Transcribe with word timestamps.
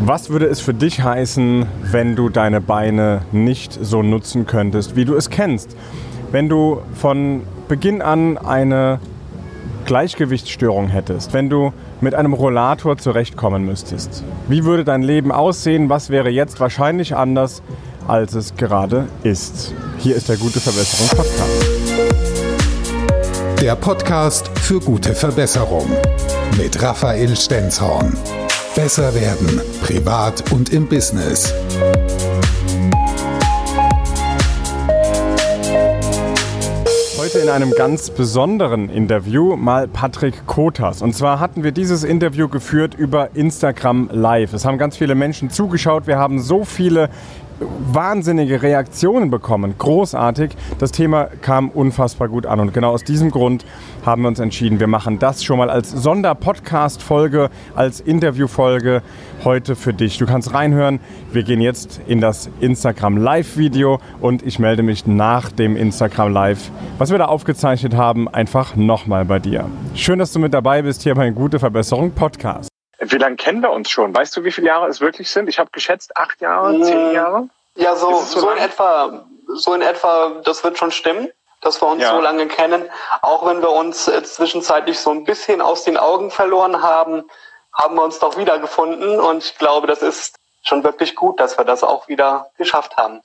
Was 0.00 0.30
würde 0.30 0.46
es 0.46 0.60
für 0.60 0.74
dich 0.74 1.02
heißen, 1.02 1.66
wenn 1.90 2.14
du 2.14 2.28
deine 2.28 2.60
Beine 2.60 3.22
nicht 3.32 3.76
so 3.82 4.02
nutzen 4.02 4.46
könntest, 4.46 4.94
wie 4.96 5.04
du 5.04 5.16
es 5.16 5.28
kennst? 5.28 5.76
Wenn 6.30 6.48
du 6.48 6.80
von 6.94 7.42
Beginn 7.68 8.00
an 8.00 8.38
eine 8.38 9.00
Gleichgewichtsstörung 9.86 10.88
hättest, 10.88 11.32
wenn 11.32 11.50
du 11.50 11.72
mit 12.00 12.14
einem 12.14 12.32
Rollator 12.32 12.96
zurechtkommen 12.96 13.66
müsstest, 13.66 14.22
wie 14.48 14.64
würde 14.64 14.84
dein 14.84 15.02
Leben 15.02 15.32
aussehen? 15.32 15.88
Was 15.88 16.10
wäre 16.10 16.30
jetzt 16.30 16.60
wahrscheinlich 16.60 17.16
anders, 17.16 17.62
als 18.06 18.34
es 18.34 18.54
gerade 18.56 19.08
ist? 19.24 19.74
Hier 19.98 20.14
ist 20.14 20.28
der 20.28 20.36
Gute 20.36 20.60
Verbesserung 20.60 21.08
Podcast. 21.16 21.66
Der 23.60 23.74
Podcast 23.74 24.50
für 24.60 24.78
gute 24.78 25.12
Verbesserung 25.14 25.90
mit 26.56 26.80
Raphael 26.80 27.34
Stenzhorn. 27.34 28.16
Besser 28.74 29.14
werden, 29.14 29.60
privat 29.82 30.52
und 30.52 30.72
im 30.72 30.86
Business. 30.88 31.52
Heute 37.18 37.38
in 37.40 37.48
einem 37.48 37.72
ganz 37.72 38.10
besonderen 38.10 38.88
Interview 38.88 39.56
mal 39.56 39.88
Patrick 39.88 40.46
Kotas. 40.46 41.02
Und 41.02 41.14
zwar 41.14 41.40
hatten 41.40 41.64
wir 41.64 41.72
dieses 41.72 42.04
Interview 42.04 42.48
geführt 42.48 42.94
über 42.94 43.34
Instagram 43.34 44.08
Live. 44.12 44.52
Es 44.52 44.64
haben 44.64 44.78
ganz 44.78 44.96
viele 44.96 45.14
Menschen 45.14 45.50
zugeschaut. 45.50 46.06
Wir 46.06 46.18
haben 46.18 46.40
so 46.40 46.64
viele 46.64 47.10
wahnsinnige 47.60 48.62
Reaktionen 48.62 49.30
bekommen. 49.30 49.74
Großartig. 49.78 50.52
Das 50.78 50.92
Thema 50.92 51.24
kam 51.42 51.68
unfassbar 51.70 52.28
gut 52.28 52.46
an. 52.46 52.60
Und 52.60 52.74
genau 52.74 52.90
aus 52.90 53.04
diesem 53.04 53.30
Grund 53.30 53.64
haben 54.04 54.22
wir 54.22 54.28
uns 54.28 54.38
entschieden, 54.38 54.80
wir 54.80 54.86
machen 54.86 55.18
das 55.18 55.44
schon 55.44 55.58
mal 55.58 55.70
als 55.70 55.90
Sonderpodcast-Folge, 55.90 57.50
als 57.74 58.00
Interview-Folge 58.00 59.02
heute 59.44 59.76
für 59.76 59.92
dich. 59.92 60.18
Du 60.18 60.26
kannst 60.26 60.54
reinhören. 60.54 61.00
Wir 61.32 61.42
gehen 61.42 61.60
jetzt 61.60 62.00
in 62.06 62.20
das 62.20 62.50
Instagram 62.60 63.16
Live-Video 63.16 64.00
und 64.20 64.42
ich 64.42 64.58
melde 64.58 64.82
mich 64.82 65.06
nach 65.06 65.50
dem 65.50 65.76
Instagram 65.76 66.32
Live, 66.32 66.70
was 66.98 67.10
wir 67.10 67.18
da 67.18 67.26
aufgezeichnet 67.26 67.94
haben, 67.94 68.28
einfach 68.28 68.76
nochmal 68.76 69.24
bei 69.24 69.38
dir. 69.38 69.66
Schön, 69.94 70.18
dass 70.18 70.32
du 70.32 70.38
mit 70.38 70.54
dabei 70.54 70.82
bist 70.82 71.02
hier 71.02 71.14
bei 71.14 71.28
Gute 71.30 71.58
Verbesserung 71.58 72.12
Podcast. 72.12 72.67
Wie 72.98 73.16
lange 73.16 73.36
kennen 73.36 73.62
wir 73.62 73.70
uns 73.70 73.90
schon? 73.90 74.14
Weißt 74.14 74.36
du, 74.36 74.44
wie 74.44 74.50
viele 74.50 74.68
Jahre 74.68 74.88
es 74.88 75.00
wirklich 75.00 75.30
sind? 75.30 75.48
Ich 75.48 75.58
habe 75.58 75.70
geschätzt 75.70 76.16
acht 76.16 76.40
Jahre, 76.40 76.80
zehn 76.82 77.12
Jahre. 77.12 77.48
Ja, 77.76 77.94
so, 77.94 78.16
so, 78.22 78.40
so 78.40 78.50
in 78.50 78.58
etwa, 78.58 79.24
so 79.46 79.72
in 79.72 79.82
etwa, 79.82 80.40
das 80.44 80.64
wird 80.64 80.78
schon 80.78 80.90
stimmen, 80.90 81.30
dass 81.60 81.80
wir 81.80 81.86
uns 81.86 82.02
ja. 82.02 82.10
so 82.10 82.20
lange 82.20 82.48
kennen. 82.48 82.90
Auch 83.22 83.46
wenn 83.46 83.62
wir 83.62 83.70
uns 83.70 84.08
äh, 84.08 84.22
zwischenzeitlich 84.24 84.98
so 84.98 85.10
ein 85.10 85.24
bisschen 85.24 85.60
aus 85.60 85.84
den 85.84 85.96
Augen 85.96 86.32
verloren 86.32 86.82
haben, 86.82 87.24
haben 87.72 87.94
wir 87.94 88.02
uns 88.02 88.18
doch 88.18 88.36
wiedergefunden. 88.36 89.20
Und 89.20 89.44
ich 89.44 89.56
glaube, 89.58 89.86
das 89.86 90.02
ist 90.02 90.34
schon 90.64 90.82
wirklich 90.82 91.14
gut, 91.14 91.38
dass 91.38 91.56
wir 91.56 91.64
das 91.64 91.84
auch 91.84 92.08
wieder 92.08 92.50
geschafft 92.58 92.96
haben. 92.96 93.20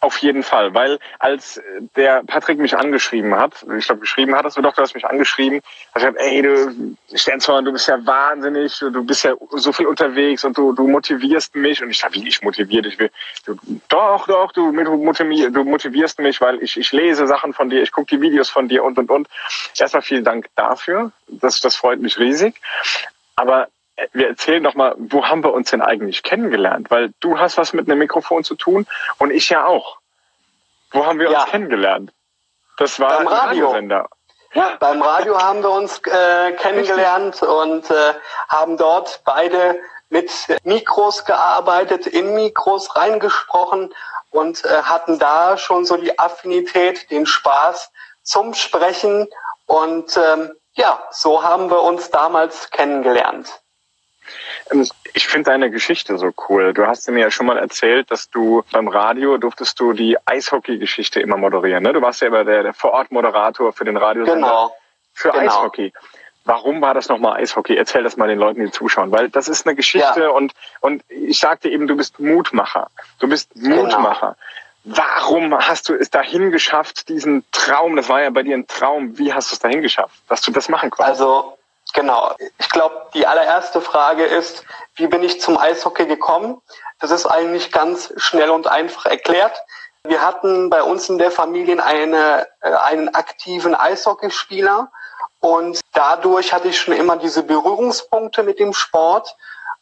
Auf 0.00 0.18
jeden 0.18 0.42
Fall, 0.42 0.74
weil 0.74 0.98
als 1.18 1.60
der 1.96 2.22
Patrick 2.24 2.58
mich 2.58 2.76
angeschrieben 2.76 3.34
hat, 3.34 3.64
ich 3.76 3.86
glaube, 3.86 4.00
geschrieben 4.00 4.34
hattest 4.34 4.56
du 4.56 4.62
doch, 4.62 4.74
du 4.74 4.82
hast 4.82 4.94
mich 4.94 5.06
angeschrieben, 5.06 5.60
hat 5.94 5.94
gesagt, 5.94 6.16
ey, 6.18 6.42
du 6.42 6.96
Sternzorn, 7.14 7.64
du 7.64 7.72
bist 7.72 7.88
ja 7.88 8.04
wahnsinnig, 8.04 8.78
du 8.78 9.04
bist 9.04 9.24
ja 9.24 9.34
so 9.50 9.72
viel 9.72 9.86
unterwegs 9.86 10.44
und 10.44 10.56
du, 10.56 10.72
du 10.72 10.86
motivierst 10.86 11.54
mich. 11.54 11.82
Und 11.82 11.90
ich 11.90 11.98
sage, 11.98 12.14
wie 12.14 12.28
ich 12.28 12.42
motiviere 12.42 12.82
dich? 12.82 12.96
Du, 13.44 13.56
doch, 13.88 14.26
doch, 14.26 14.52
du, 14.52 14.72
du 14.72 15.64
motivierst 15.64 16.18
mich, 16.18 16.40
weil 16.40 16.62
ich, 16.62 16.76
ich 16.76 16.92
lese 16.92 17.26
Sachen 17.26 17.52
von 17.52 17.70
dir, 17.70 17.82
ich 17.82 17.92
gucke 17.92 18.16
die 18.16 18.20
Videos 18.20 18.50
von 18.50 18.68
dir 18.68 18.84
und, 18.84 18.98
und, 18.98 19.10
und. 19.10 19.28
Erstmal 19.78 20.02
vielen 20.02 20.24
Dank 20.24 20.46
dafür. 20.54 21.12
Das, 21.28 21.60
das 21.60 21.76
freut 21.76 22.00
mich 22.00 22.18
riesig. 22.18 22.60
Aber 23.36 23.68
wir 24.12 24.28
erzählen 24.28 24.62
doch 24.62 24.74
mal, 24.74 24.94
wo 24.98 25.26
haben 25.26 25.44
wir 25.44 25.52
uns 25.52 25.70
denn 25.70 25.82
eigentlich 25.82 26.22
kennengelernt? 26.22 26.90
Weil 26.90 27.12
du 27.20 27.38
hast 27.38 27.56
was 27.56 27.72
mit 27.72 27.88
einem 27.88 27.98
Mikrofon 27.98 28.44
zu 28.44 28.54
tun 28.54 28.86
und 29.18 29.30
ich 29.30 29.48
ja 29.50 29.66
auch. 29.66 29.98
Wo 30.90 31.06
haben 31.06 31.18
wir 31.18 31.30
ja. 31.30 31.42
uns 31.42 31.50
kennengelernt? 31.50 32.12
Das 32.76 32.98
war 32.98 33.18
Beim 33.18 33.28
Radio. 33.28 33.66
Radiosender. 33.66 34.08
Ja. 34.54 34.76
Beim 34.78 35.02
Radio 35.02 35.40
haben 35.40 35.62
wir 35.62 35.70
uns 35.70 36.00
äh, 36.06 36.52
kennengelernt 36.52 37.42
und 37.42 37.90
äh, 37.90 38.14
haben 38.48 38.76
dort 38.76 39.20
beide 39.24 39.78
mit 40.10 40.30
Mikros 40.62 41.24
gearbeitet, 41.24 42.06
in 42.06 42.34
Mikros 42.34 42.94
reingesprochen 42.94 43.92
und 44.30 44.64
äh, 44.64 44.82
hatten 44.82 45.18
da 45.18 45.56
schon 45.56 45.84
so 45.84 45.96
die 45.96 46.18
Affinität, 46.18 47.10
den 47.10 47.26
Spaß 47.26 47.90
zum 48.22 48.54
Sprechen 48.54 49.28
und 49.66 50.16
ähm, 50.16 50.52
ja, 50.74 51.02
so 51.10 51.42
haben 51.42 51.70
wir 51.70 51.82
uns 51.82 52.10
damals 52.10 52.70
kennengelernt. 52.70 53.60
Ähm, 54.70 54.88
ich 55.12 55.26
finde 55.26 55.50
deine 55.50 55.70
Geschichte 55.70 56.18
so 56.18 56.32
cool. 56.48 56.72
Du 56.72 56.86
hast 56.86 57.08
mir 57.08 57.20
ja 57.20 57.30
schon 57.30 57.46
mal 57.46 57.58
erzählt, 57.58 58.10
dass 58.10 58.30
du 58.30 58.64
beim 58.72 58.88
Radio 58.88 59.38
durftest 59.38 59.78
du 59.80 59.92
die 59.92 60.16
Eishockey-Geschichte 60.24 61.20
immer 61.20 61.36
moderieren. 61.36 61.82
Ne? 61.82 61.92
Du 61.92 62.02
warst 62.02 62.20
ja 62.20 62.28
immer 62.28 62.44
der, 62.44 62.62
der 62.62 62.74
Vorort-Moderator 62.74 63.72
für 63.72 63.84
den 63.84 63.96
Radiosender 63.96 64.48
genau. 64.48 64.76
für 65.12 65.30
genau. 65.30 65.44
Eishockey. 65.44 65.92
Warum 66.44 66.82
war 66.82 66.92
das 66.92 67.08
nochmal 67.08 67.40
Eishockey? 67.40 67.74
Erzähl 67.76 68.02
das 68.02 68.16
mal 68.16 68.28
den 68.28 68.38
Leuten, 68.38 68.60
die 68.60 68.70
zuschauen, 68.70 69.10
weil 69.10 69.30
das 69.30 69.48
ist 69.48 69.66
eine 69.66 69.74
Geschichte 69.74 70.20
ja. 70.20 70.28
und, 70.28 70.52
und 70.80 71.02
ich 71.08 71.38
sagte 71.38 71.70
eben, 71.70 71.86
du 71.86 71.96
bist 71.96 72.20
Mutmacher. 72.20 72.88
Du 73.18 73.28
bist 73.28 73.50
genau. 73.54 73.84
Mutmacher. 73.84 74.36
Genau. 74.84 74.96
Warum 74.98 75.56
hast 75.56 75.88
du 75.88 75.94
es 75.94 76.10
dahin 76.10 76.50
geschafft, 76.50 77.08
diesen 77.08 77.42
Traum, 77.52 77.96
das 77.96 78.10
war 78.10 78.22
ja 78.22 78.28
bei 78.28 78.42
dir 78.42 78.54
ein 78.54 78.66
Traum, 78.66 79.16
wie 79.18 79.32
hast 79.32 79.50
du 79.50 79.54
es 79.54 79.60
dahin 79.60 79.80
geschafft, 79.80 80.14
dass 80.28 80.42
du 80.42 80.52
das 80.52 80.68
machen 80.68 80.90
konntest? 80.90 81.22
Also 81.22 81.56
Genau. 81.94 82.34
Ich 82.58 82.68
glaube, 82.68 83.06
die 83.14 83.26
allererste 83.26 83.80
Frage 83.80 84.24
ist, 84.24 84.64
wie 84.96 85.06
bin 85.06 85.22
ich 85.22 85.40
zum 85.40 85.56
Eishockey 85.56 86.06
gekommen? 86.06 86.60
Das 87.00 87.10
ist 87.12 87.24
eigentlich 87.24 87.70
ganz 87.70 88.12
schnell 88.16 88.50
und 88.50 88.66
einfach 88.66 89.06
erklärt. 89.06 89.56
Wir 90.02 90.20
hatten 90.20 90.70
bei 90.70 90.82
uns 90.82 91.08
in 91.08 91.18
der 91.18 91.30
Familie 91.30 91.82
eine, 91.82 92.46
äh, 92.60 92.72
einen 92.72 93.14
aktiven 93.14 93.74
Eishockeyspieler 93.74 94.90
und 95.40 95.80
dadurch 95.92 96.52
hatte 96.52 96.68
ich 96.68 96.80
schon 96.80 96.94
immer 96.94 97.16
diese 97.16 97.42
Berührungspunkte 97.42 98.42
mit 98.42 98.58
dem 98.58 98.72
Sport. 98.72 99.36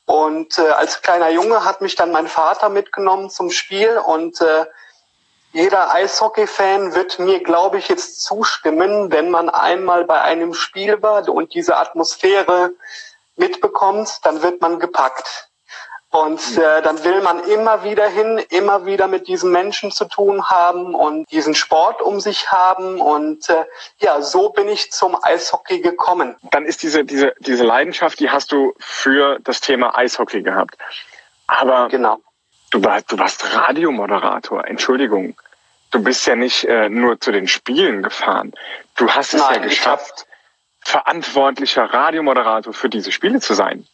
Und 0.05 0.59
äh, 0.59 0.69
als 0.69 1.01
kleiner 1.01 1.31
Junge 1.31 1.65
hat 1.65 1.81
mich 1.81 1.95
dann 1.95 2.13
mein 2.13 2.29
Vater 2.29 2.69
mitgenommen 2.69 3.31
zum 3.31 3.51
Spiel 3.51 3.97
und 3.99 4.41
äh, 4.41 4.67
jeder 5.53 5.93
Eishockey-Fan 5.93 6.95
wird 6.95 7.19
mir, 7.19 7.43
glaube 7.43 7.79
ich, 7.79 7.89
jetzt 7.89 8.23
zustimmen, 8.23 9.13
wenn 9.13 9.31
man 9.31 9.51
einmal 9.51 10.05
bei 10.05 10.21
einem 10.21 10.55
Spiel 10.55 11.03
war 11.03 11.29
und 11.29 11.55
diese 11.55 11.77
Atmosphäre 11.77 12.73
mitbekommt, 13.37 14.19
dann 14.23 14.43
wird 14.43 14.61
man 14.61 14.79
gepackt. 14.79 15.49
Und 16.11 16.59
äh, 16.59 16.83
dann 16.83 17.03
will 17.05 17.23
man 17.23 17.43
immer 17.45 17.85
wieder 17.85 18.07
hin, 18.07 18.39
immer 18.51 18.85
wieder 18.85 19.09
mit 19.09 19.29
diesen 19.29 19.51
Menschen 19.51 19.91
zu 19.91 20.05
tun 20.05 20.45
haben 20.45 20.95
und 20.95 21.31
diesen 21.31 21.55
Sport 21.55 22.03
um 22.03 22.21
sich 22.21 22.53
haben. 22.53 23.01
Und 23.01 23.49
äh, 23.49 23.65
ja, 23.99 24.21
so 24.21 24.51
bin 24.51 24.69
ich 24.69 24.93
zum 24.93 25.17
Eishockey 25.23 25.81
gekommen. 25.81 26.37
Dann 26.51 26.67
ist 26.67 26.83
diese, 26.83 27.07
diese, 27.07 27.33
diese 27.39 27.65
Leidenschaft, 27.65 28.21
die 28.21 28.29
hast 28.29 28.53
du 28.53 28.75
für 28.79 29.39
das 29.41 29.63
Thema 29.63 29.97
Eishockey 29.97 30.43
gehabt. 30.43 30.77
Aber 31.47 31.89
genau. 31.89 32.19
Du 32.73 32.83
warst, 32.83 33.13
du 33.13 33.19
warst 33.19 33.55
Radiomoderator, 33.55 34.67
Entschuldigung. 34.67 35.39
Du 35.91 36.03
bist 36.03 36.27
ja 36.27 36.35
nicht 36.35 36.65
äh, 36.65 36.89
nur 36.89 37.21
zu 37.21 37.31
den 37.31 37.47
Spielen 37.47 38.03
gefahren. 38.03 38.53
Du 38.97 39.11
hast 39.11 39.35
es 39.35 39.43
Nein, 39.43 39.61
ja 39.61 39.69
geschafft, 39.69 40.27
verantwortlicher 40.81 41.85
Radiomoderator 41.85 42.73
für 42.73 42.89
diese 42.89 43.13
Spiele 43.13 43.41
zu 43.41 43.53
sein. 43.53 43.87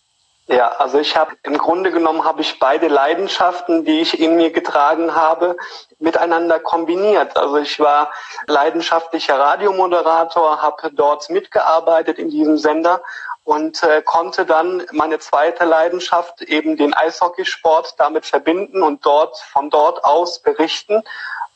Ja, 0.50 0.68
also 0.78 0.98
ich 0.98 1.14
habe 1.14 1.36
im 1.42 1.58
Grunde 1.58 1.90
genommen 1.92 2.24
habe 2.24 2.40
ich 2.40 2.58
beide 2.58 2.88
Leidenschaften, 2.88 3.84
die 3.84 4.00
ich 4.00 4.18
in 4.18 4.36
mir 4.36 4.50
getragen 4.50 5.14
habe, 5.14 5.58
miteinander 5.98 6.58
kombiniert. 6.58 7.36
Also 7.36 7.58
ich 7.58 7.78
war 7.78 8.10
leidenschaftlicher 8.46 9.38
Radiomoderator, 9.38 10.62
habe 10.62 10.90
dort 10.90 11.28
mitgearbeitet 11.28 12.18
in 12.18 12.30
diesem 12.30 12.56
Sender 12.56 13.02
und 13.44 13.82
äh, 13.82 14.00
konnte 14.00 14.46
dann 14.46 14.86
meine 14.90 15.18
zweite 15.18 15.66
Leidenschaft, 15.66 16.40
eben 16.40 16.78
den 16.78 16.94
Eishockeysport, 16.94 17.96
damit 17.98 18.24
verbinden 18.24 18.82
und 18.82 19.04
dort 19.04 19.36
von 19.38 19.68
dort 19.68 20.02
aus 20.02 20.40
berichten. 20.40 21.02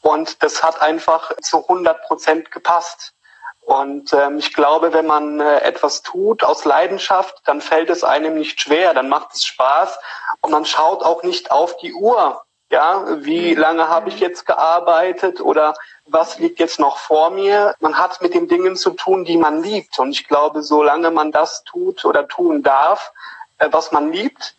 Und 0.02 0.42
das 0.42 0.62
hat 0.62 0.82
einfach 0.82 1.32
zu 1.40 1.62
100 1.62 2.02
Prozent 2.02 2.50
gepasst. 2.50 3.14
Und 3.62 4.12
ähm, 4.12 4.38
ich 4.38 4.52
glaube, 4.52 4.92
wenn 4.92 5.06
man 5.06 5.40
äh, 5.40 5.60
etwas 5.60 6.02
tut 6.02 6.42
aus 6.42 6.64
Leidenschaft, 6.64 7.40
dann 7.44 7.60
fällt 7.60 7.90
es 7.90 8.02
einem 8.02 8.34
nicht 8.34 8.60
schwer, 8.60 8.92
dann 8.92 9.08
macht 9.08 9.34
es 9.34 9.44
Spaß 9.44 9.98
und 10.40 10.50
man 10.50 10.64
schaut 10.64 11.02
auch 11.02 11.22
nicht 11.22 11.50
auf 11.52 11.76
die 11.76 11.94
Uhr. 11.94 12.42
Ja, 12.70 13.04
wie 13.20 13.54
lange 13.54 13.88
habe 13.88 14.08
ich 14.08 14.18
jetzt 14.18 14.46
gearbeitet 14.46 15.40
oder 15.40 15.74
was 16.06 16.38
liegt 16.38 16.58
jetzt 16.58 16.80
noch 16.80 16.96
vor 16.96 17.30
mir? 17.30 17.74
Man 17.80 17.98
hat 17.98 18.20
mit 18.22 18.34
den 18.34 18.48
Dingen 18.48 18.76
zu 18.76 18.90
tun, 18.90 19.24
die 19.24 19.36
man 19.36 19.62
liebt. 19.62 19.98
Und 19.98 20.10
ich 20.10 20.26
glaube, 20.26 20.62
solange 20.62 21.10
man 21.10 21.30
das 21.32 21.64
tut 21.64 22.04
oder 22.04 22.26
tun 22.26 22.62
darf, 22.62 23.12
äh, 23.58 23.68
was 23.70 23.92
man 23.92 24.10
liebt, 24.10 24.54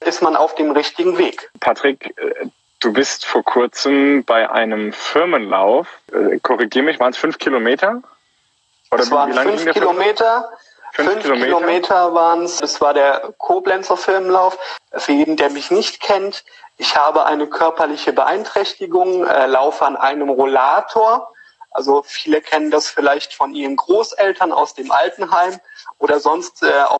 ist 0.00 0.22
man 0.22 0.36
auf 0.36 0.54
dem 0.54 0.70
richtigen 0.70 1.18
Weg. 1.18 1.50
Patrick, 1.60 2.14
äh, 2.18 2.46
du 2.80 2.92
bist 2.92 3.24
vor 3.24 3.42
kurzem 3.42 4.24
bei 4.24 4.48
einem 4.50 4.92
Firmenlauf, 4.92 5.88
äh, 6.12 6.38
korrigier 6.38 6.82
mich, 6.82 7.00
waren 7.00 7.12
es 7.12 7.18
fünf 7.18 7.38
Kilometer? 7.38 8.02
Oder 8.94 9.02
es 9.02 9.10
waren 9.10 9.32
fünf 9.32 9.64
Kilometer 9.72 10.50
Fünf, 10.94 11.10
Fünf 11.10 11.22
Kilometer? 11.24 11.46
Kilometer, 11.46 12.14
waren 12.14 12.44
es. 12.44 12.58
Das 12.58 12.80
war 12.80 12.94
der 12.94 13.34
Koblenzer 13.38 13.96
Filmlauf. 13.96 14.56
Für 14.92 15.10
jeden, 15.10 15.36
der 15.36 15.50
mich 15.50 15.72
nicht 15.72 16.00
kennt, 16.00 16.44
ich 16.76 16.96
habe 16.96 17.26
eine 17.26 17.48
körperliche 17.48 18.12
Beeinträchtigung, 18.12 19.26
äh, 19.26 19.46
laufe 19.46 19.84
an 19.84 19.96
einem 19.96 20.28
Rollator. 20.28 21.32
Also 21.72 22.04
viele 22.06 22.40
kennen 22.40 22.70
das 22.70 22.88
vielleicht 22.88 23.34
von 23.34 23.54
ihren 23.54 23.74
Großeltern 23.74 24.52
aus 24.52 24.74
dem 24.74 24.92
Altenheim 24.92 25.58
oder 25.98 26.20
sonst 26.20 26.62
äh, 26.62 26.82
auf 26.82 26.98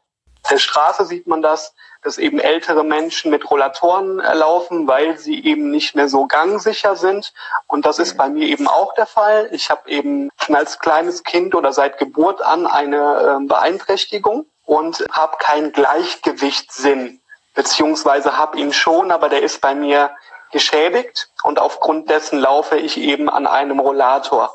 der 0.51 0.59
Straße 0.59 1.05
sieht 1.07 1.27
man 1.27 1.43
das, 1.43 1.75
dass 2.03 2.19
eben 2.19 2.39
ältere 2.39 2.85
Menschen 2.85 3.31
mit 3.31 3.51
Rollatoren 3.51 4.21
äh, 4.21 4.35
laufen, 4.35 4.87
weil 4.87 5.19
sie 5.19 5.45
eben 5.45 5.71
nicht 5.71 5.95
mehr 5.95 6.09
so 6.09 6.27
gangsicher 6.27 6.97
sind. 6.97 7.33
Und 7.67 7.87
das 7.87 7.99
ist 7.99 8.17
bei 8.17 8.29
mir 8.29 8.47
eben 8.47 8.69
auch 8.69 8.95
der 8.95 9.07
Fall. 9.07 9.49
Ich 9.53 9.71
habe 9.71 9.89
eben 9.89 10.31
schon 10.39 10.55
als 10.55 10.79
kleines 10.79 11.25
Kind 11.25 11.55
oder 11.55 11.73
seit 11.73 11.99
Geburt 11.99 12.43
an 12.43 12.67
eine 12.67 13.39
äh, 13.41 13.47
Beeinträchtigung 13.47 14.47
und 14.67 15.05
habe 15.11 15.39
keinen 15.39 15.73
Gleichgewichtssinn, 15.73 17.21
beziehungsweise 17.55 18.37
habe 18.37 18.59
ihn 18.59 18.73
schon, 18.73 19.11
aber 19.11 19.29
der 19.29 19.43
ist 19.43 19.61
bei 19.61 19.75
mir 19.75 20.11
geschädigt 20.53 21.31
und 21.43 21.59
aufgrund 21.59 22.11
dessen 22.11 22.39
laufe 22.39 22.77
ich 22.77 22.97
eben 22.97 23.29
an 23.29 23.47
einem 23.47 23.81
Rollator. 23.81 24.55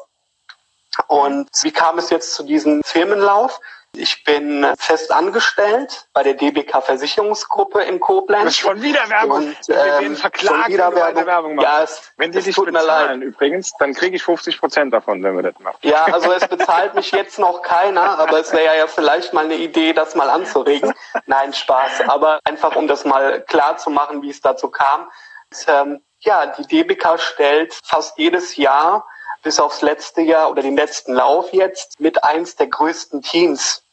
Und 1.07 1.49
wie 1.61 1.71
kam 1.71 1.97
es 1.97 2.09
jetzt 2.09 2.33
zu 2.33 2.43
diesem 2.43 2.81
Firmenlauf? 2.83 3.59
Ich 3.95 4.23
bin 4.23 4.65
fest 4.77 5.11
angestellt 5.11 6.07
bei 6.13 6.21
der 6.21 6.35
DBK 6.35 6.81
Versicherungsgruppe 6.81 7.81
in 7.81 7.99
Koblenz. 7.99 8.55
Schon 8.55 8.81
wieder 8.83 9.09
Werbung. 9.09 9.47
Und, 9.47 9.67
wir 9.67 9.75
werden 9.75 10.05
ähm, 10.05 10.15
verklagt, 10.15 10.63
schon 10.63 10.73
wieder 10.73 10.89
wenn 10.93 11.01
weiter 11.01 11.15
Werbung. 11.15 11.25
Werbung 11.25 11.55
machen. 11.55 11.65
Ja, 11.65 11.83
es- 11.83 12.11
wenn 12.17 12.31
die 12.31 12.39
dich 12.41 12.55
bezahlen 12.55 13.21
übrigens, 13.23 13.73
dann 13.79 13.93
kriege 13.95 14.15
ich 14.15 14.23
50 14.23 14.59
Prozent 14.59 14.93
davon, 14.93 15.23
wenn 15.23 15.35
wir 15.35 15.43
das 15.43 15.59
machen. 15.59 15.77
Ja, 15.81 16.05
also 16.05 16.31
es 16.31 16.47
bezahlt 16.47 16.93
mich 16.93 17.11
jetzt 17.11 17.39
noch 17.39 17.63
keiner, 17.63 18.19
aber 18.19 18.39
es 18.39 18.53
wäre 18.53 18.77
ja 18.77 18.85
vielleicht 18.87 19.33
mal 19.33 19.45
eine 19.45 19.55
Idee, 19.55 19.93
das 19.93 20.13
mal 20.13 20.29
anzuregen. 20.29 20.93
Nein, 21.25 21.53
Spaß. 21.53 22.01
Aber 22.07 22.39
einfach, 22.43 22.75
um 22.75 22.87
das 22.87 23.05
mal 23.05 23.41
klar 23.41 23.77
zu 23.77 23.89
machen, 23.89 24.21
wie 24.21 24.29
es 24.29 24.39
dazu 24.39 24.69
kam. 24.69 25.09
Ist, 25.49 25.67
ähm, 25.67 26.01
ja, 26.19 26.45
die 26.45 26.67
DBK 26.67 27.17
stellt 27.19 27.73
fast 27.83 28.17
jedes 28.19 28.55
Jahr 28.55 29.05
bis 29.43 29.59
aufs 29.59 29.81
letzte 29.81 30.21
Jahr 30.21 30.49
oder 30.49 30.61
den 30.61 30.75
letzten 30.75 31.13
Lauf 31.13 31.53
jetzt 31.53 31.99
mit 31.99 32.23
eins 32.23 32.55
der 32.55 32.67
größten 32.67 33.21
Teams. 33.21 33.83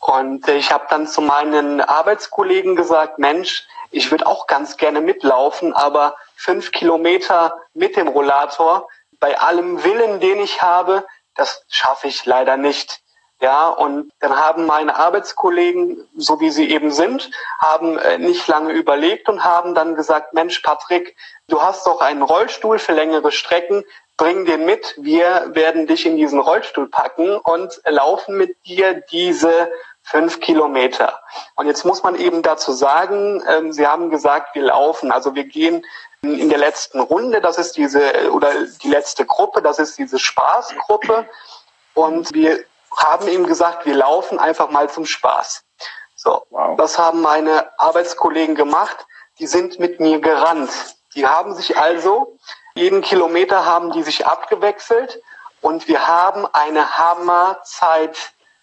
Und 0.00 0.46
äh, 0.48 0.56
ich 0.56 0.72
habe 0.72 0.86
dann 0.90 1.06
zu 1.06 1.20
meinen 1.20 1.80
Arbeitskollegen 1.80 2.76
gesagt, 2.76 3.18
Mensch, 3.18 3.66
ich 3.90 4.10
würde 4.10 4.26
auch 4.26 4.46
ganz 4.46 4.76
gerne 4.76 5.00
mitlaufen, 5.00 5.72
aber 5.72 6.16
fünf 6.36 6.72
Kilometer 6.72 7.56
mit 7.74 7.96
dem 7.96 8.08
Rollator, 8.08 8.88
bei 9.20 9.38
allem 9.40 9.82
Willen, 9.82 10.20
den 10.20 10.40
ich 10.40 10.62
habe, 10.62 11.04
das 11.34 11.64
schaffe 11.68 12.08
ich 12.08 12.24
leider 12.26 12.56
nicht. 12.56 13.00
Ja, 13.40 13.68
und 13.68 14.10
dann 14.18 14.36
haben 14.36 14.66
meine 14.66 14.96
Arbeitskollegen, 14.96 16.08
so 16.16 16.40
wie 16.40 16.50
sie 16.50 16.70
eben 16.70 16.90
sind, 16.90 17.30
haben 17.60 17.96
äh, 17.96 18.18
nicht 18.18 18.48
lange 18.48 18.72
überlegt 18.72 19.28
und 19.28 19.44
haben 19.44 19.76
dann 19.76 19.94
gesagt, 19.94 20.34
Mensch, 20.34 20.58
Patrick, 20.58 21.16
du 21.46 21.62
hast 21.62 21.86
doch 21.86 22.00
einen 22.00 22.22
Rollstuhl 22.22 22.80
für 22.80 22.92
längere 22.92 23.30
Strecken, 23.30 23.84
bring 24.18 24.44
den 24.44 24.66
mit, 24.66 24.94
wir 24.98 25.46
werden 25.54 25.86
dich 25.86 26.04
in 26.04 26.16
diesen 26.18 26.40
Rollstuhl 26.40 26.90
packen 26.90 27.38
und 27.38 27.80
laufen 27.86 28.36
mit 28.36 28.54
dir 28.66 29.00
diese 29.10 29.70
fünf 30.02 30.40
Kilometer. 30.40 31.20
Und 31.54 31.66
jetzt 31.66 31.84
muss 31.84 32.02
man 32.02 32.14
eben 32.16 32.42
dazu 32.42 32.72
sagen, 32.72 33.42
ähm, 33.48 33.72
Sie 33.72 33.86
haben 33.86 34.10
gesagt, 34.10 34.54
wir 34.54 34.62
laufen, 34.62 35.10
also 35.12 35.34
wir 35.34 35.44
gehen 35.44 35.84
in 36.22 36.48
der 36.48 36.58
letzten 36.58 37.00
Runde, 37.00 37.40
das 37.40 37.58
ist 37.58 37.76
diese, 37.76 38.32
oder 38.32 38.50
die 38.82 38.88
letzte 38.88 39.24
Gruppe, 39.24 39.62
das 39.62 39.78
ist 39.78 39.96
diese 39.98 40.18
Spaßgruppe. 40.18 41.26
Und 41.94 42.34
wir 42.34 42.64
haben 42.96 43.28
eben 43.28 43.46
gesagt, 43.46 43.86
wir 43.86 43.94
laufen 43.94 44.38
einfach 44.38 44.70
mal 44.70 44.90
zum 44.90 45.06
Spaß. 45.06 45.62
So, 46.16 46.42
Wow. 46.50 46.76
was 46.76 46.98
haben 46.98 47.20
meine 47.20 47.70
Arbeitskollegen 47.78 48.56
gemacht? 48.56 49.06
Die 49.38 49.46
sind 49.46 49.78
mit 49.78 50.00
mir 50.00 50.20
gerannt. 50.20 50.70
Die 51.14 51.26
haben 51.26 51.54
sich 51.54 51.78
also, 51.78 52.36
jeden 52.78 53.02
Kilometer 53.02 53.66
haben 53.66 53.92
die 53.92 54.02
sich 54.02 54.26
abgewechselt 54.26 55.20
und 55.60 55.88
wir 55.88 56.06
haben 56.06 56.46
eine 56.52 56.96
Hammerzeit 56.96 58.16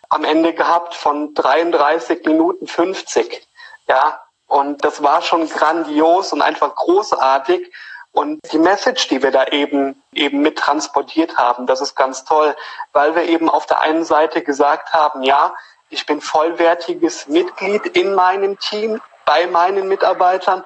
am 0.10 0.24
Ende 0.24 0.54
gehabt 0.54 0.96
von 0.96 1.34
33 1.34 2.26
Minuten 2.26 2.68
50. 2.68 3.46
Ja, 3.88 4.22
und 4.48 4.86
das 4.86 5.04
war 5.04 5.22
schon 5.22 5.50
grandios 5.50 6.32
und 6.32 6.42
einfach 6.42 6.76
großartig. 6.76 7.74
Und 8.14 8.40
die 8.54 8.58
Message, 8.58 9.10
die 9.10 9.22
wir 9.22 9.32
da 9.32 9.48
eben, 9.48 10.02
eben 10.14 10.42
mit 10.42 10.58
transportiert 10.58 11.38
haben, 11.38 11.68
das 11.68 11.82
ist 11.82 11.96
ganz 11.96 12.24
toll, 12.24 12.56
weil 12.94 13.16
wir 13.16 13.24
eben 13.24 13.50
auf 13.50 13.66
der 13.66 13.82
einen 13.82 14.06
Seite 14.06 14.42
gesagt 14.42 14.94
haben, 14.94 15.24
ja, 15.24 15.54
ich 15.90 16.06
bin 16.06 16.22
vollwertiges 16.22 17.28
Mitglied 17.28 17.86
in 17.88 18.16
meinem 18.16 18.58
Team, 18.60 19.02
bei 19.26 19.48
meinen 19.48 19.90
Mitarbeitern 19.90 20.64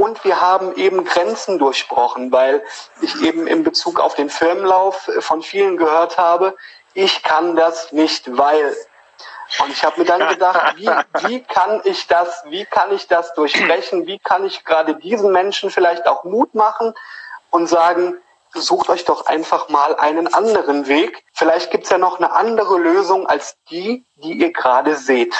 und 0.00 0.24
wir 0.24 0.40
haben 0.40 0.74
eben 0.76 1.04
Grenzen 1.04 1.58
durchbrochen, 1.58 2.32
weil 2.32 2.62
ich 3.02 3.20
eben 3.22 3.46
in 3.46 3.62
Bezug 3.64 4.00
auf 4.00 4.14
den 4.14 4.30
Firmenlauf 4.30 5.10
von 5.20 5.42
vielen 5.42 5.76
gehört 5.76 6.16
habe, 6.16 6.56
ich 6.94 7.22
kann 7.22 7.54
das 7.54 7.92
nicht, 7.92 8.36
weil. 8.36 8.74
Und 9.58 9.70
ich 9.72 9.84
habe 9.84 10.00
mir 10.00 10.06
dann 10.06 10.28
gedacht, 10.28 10.76
wie, 10.76 10.88
wie 11.28 11.42
kann 11.42 11.80
ich 11.84 12.06
das, 12.06 12.42
wie 12.46 12.64
kann 12.64 12.92
ich 12.92 13.08
das 13.08 13.34
durchbrechen, 13.34 14.06
wie 14.06 14.18
kann 14.20 14.46
ich 14.46 14.64
gerade 14.64 14.94
diesen 14.94 15.32
Menschen 15.32 15.70
vielleicht 15.70 16.06
auch 16.06 16.24
Mut 16.24 16.54
machen 16.54 16.94
und 17.50 17.66
sagen, 17.66 18.16
sucht 18.54 18.88
euch 18.88 19.04
doch 19.04 19.26
einfach 19.26 19.68
mal 19.68 19.96
einen 19.96 20.32
anderen 20.32 20.86
Weg. 20.86 21.24
Vielleicht 21.34 21.70
gibt's 21.72 21.90
ja 21.90 21.98
noch 21.98 22.18
eine 22.18 22.32
andere 22.32 22.78
Lösung 22.78 23.26
als 23.26 23.56
die, 23.70 24.04
die 24.16 24.34
ihr 24.34 24.52
gerade 24.52 24.96
seht. 24.96 25.34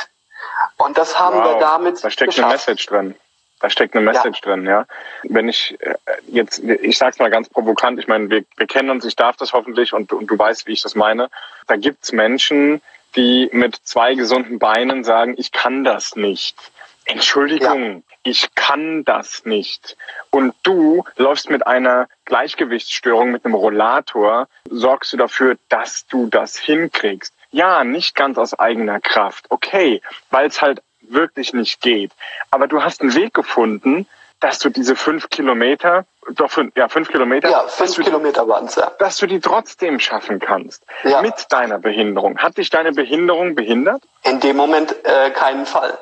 Und 0.77 0.99
das 0.99 1.19
haben 1.19 1.39
wir 1.45 1.55
Wow, 1.55 1.61
damit 1.61 2.05
Da 2.05 2.11
steckt 2.11 2.31
geschafft. 2.31 2.45
eine 2.45 2.53
Message 2.55 2.87
drin. 2.87 3.15
Da 3.61 3.69
steckt 3.69 3.95
eine 3.95 4.05
Message 4.05 4.41
drin, 4.41 4.65
ja. 4.65 4.87
Wenn 5.23 5.49
ich 5.49 5.77
äh, 5.81 5.95
jetzt, 6.29 6.59
ich 6.61 6.97
sag's 6.97 7.19
mal 7.19 7.31
ganz 7.31 7.49
provokant, 7.49 7.99
ich 7.99 8.09
meine, 8.09 8.31
wir, 8.31 8.45
wir 8.57 8.67
kennen 8.67 8.91
uns, 8.91 9.05
ich 9.05 9.17
darf 9.17 9.37
das 9.37 9.53
hoffentlich 9.53 9.93
und, 9.93 10.13
und 10.13 10.27
du 10.27 10.39
weißt, 10.39 10.67
wie 10.67 10.73
ich 10.73 10.83
das 10.83 10.95
meine. 10.95 11.29
Da 11.67 11.77
gibt's 11.77 12.13
Menschen, 12.13 12.81
die 13.17 13.51
mit 13.53 13.77
zwei 13.85 14.15
gesunden 14.15 14.59
Beinen 14.59 15.05
sagen, 15.05 15.35
ich 15.37 15.53
kann 15.53 15.85
das 15.85 16.17
nicht. 16.17 16.57
Entschuldigung, 17.05 18.03
ich 18.23 18.55
kann 18.55 19.05
das 19.05 19.45
nicht. 19.45 19.97
Und 20.31 20.55
du 20.63 21.05
läufst 21.17 21.51
mit 21.51 21.67
einer 21.67 22.09
Gleichgewichtsstörung, 22.25 23.31
mit 23.31 23.45
einem 23.45 23.55
Rollator, 23.55 24.49
sorgst 24.69 25.13
du 25.13 25.17
dafür, 25.17 25.57
dass 25.69 26.07
du 26.07 26.27
das 26.27 26.57
hinkriegst. 26.57 27.35
Ja, 27.51 27.83
nicht 27.83 28.15
ganz 28.15 28.39
aus 28.39 28.57
eigener 28.57 29.01
Kraft. 29.01 29.47
Okay, 29.49 30.03
weil 30.31 30.47
es 30.47 30.63
halt 30.63 30.83
wirklich 31.13 31.53
nicht 31.53 31.81
geht. 31.81 32.13
Aber 32.51 32.67
du 32.67 32.83
hast 32.83 33.01
einen 33.01 33.15
Weg 33.15 33.35
gefunden, 33.35 34.07
dass 34.41 34.59
du 34.59 34.71
diese 34.71 34.97
fünf 34.97 35.29
Kilometer, 35.29 36.07
doch 36.35 36.51
fünf, 36.51 36.75
ja, 36.77 36.89
fünf 36.89 37.09
Kilometer, 37.11 37.51
Ja, 37.51 37.63
dass, 37.65 37.75
fünf 37.77 37.95
du, 37.97 38.03
Kilometer 38.05 38.49
waren's 38.49 38.75
ja. 38.77 38.91
dass 38.99 39.19
du 39.19 39.27
die 39.27 39.41
trotzdem 39.41 40.01
schaffen 40.01 40.39
kannst. 40.39 40.83
Ja. 41.05 41.21
Mit 41.21 41.35
deiner 41.51 41.79
Behinderung. 41.79 42.39
Hat 42.39 42.57
dich 42.57 42.71
deine 42.71 42.93
Behinderung 42.93 43.55
behindert? 43.55 44.03
In 44.23 44.41
dem 44.41 44.57
Moment 44.57 44.95
äh, 45.05 45.31
keinen 45.31 45.67
Fall. 45.67 45.99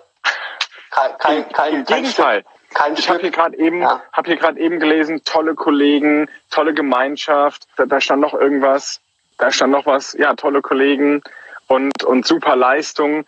Kein, 0.90 1.18
kein, 1.18 1.48
kein, 1.52 1.74
Im 1.74 1.84
kein 1.84 2.02
Gegenteil. 2.02 2.40
Stück, 2.42 2.74
kein 2.74 2.94
Ich 2.94 3.08
habe 3.10 3.20
hier 3.20 3.30
gerade 3.30 3.56
eben, 3.58 3.82
Ja. 3.82 4.02
hab 4.12 4.26
hier 4.26 4.36
gerade 4.36 4.58
eben 4.60 4.78
gelesen, 4.78 5.22
tolle 5.24 5.54
Kollegen, 5.54 6.30
tolle 6.50 6.74
Gemeinschaft. 6.74 7.66
Da, 7.76 7.86
da 7.86 8.00
stand 8.00 8.20
noch 8.20 8.34
irgendwas. 8.34 9.00
Da 9.36 9.50
stand 9.50 9.72
noch 9.72 9.86
was. 9.86 10.12
Ja, 10.14 10.34
tolle 10.34 10.62
Kollegen 10.62 11.22
und 11.66 12.04
und 12.04 12.26
super 12.26 12.56
Leistung. 12.56 13.26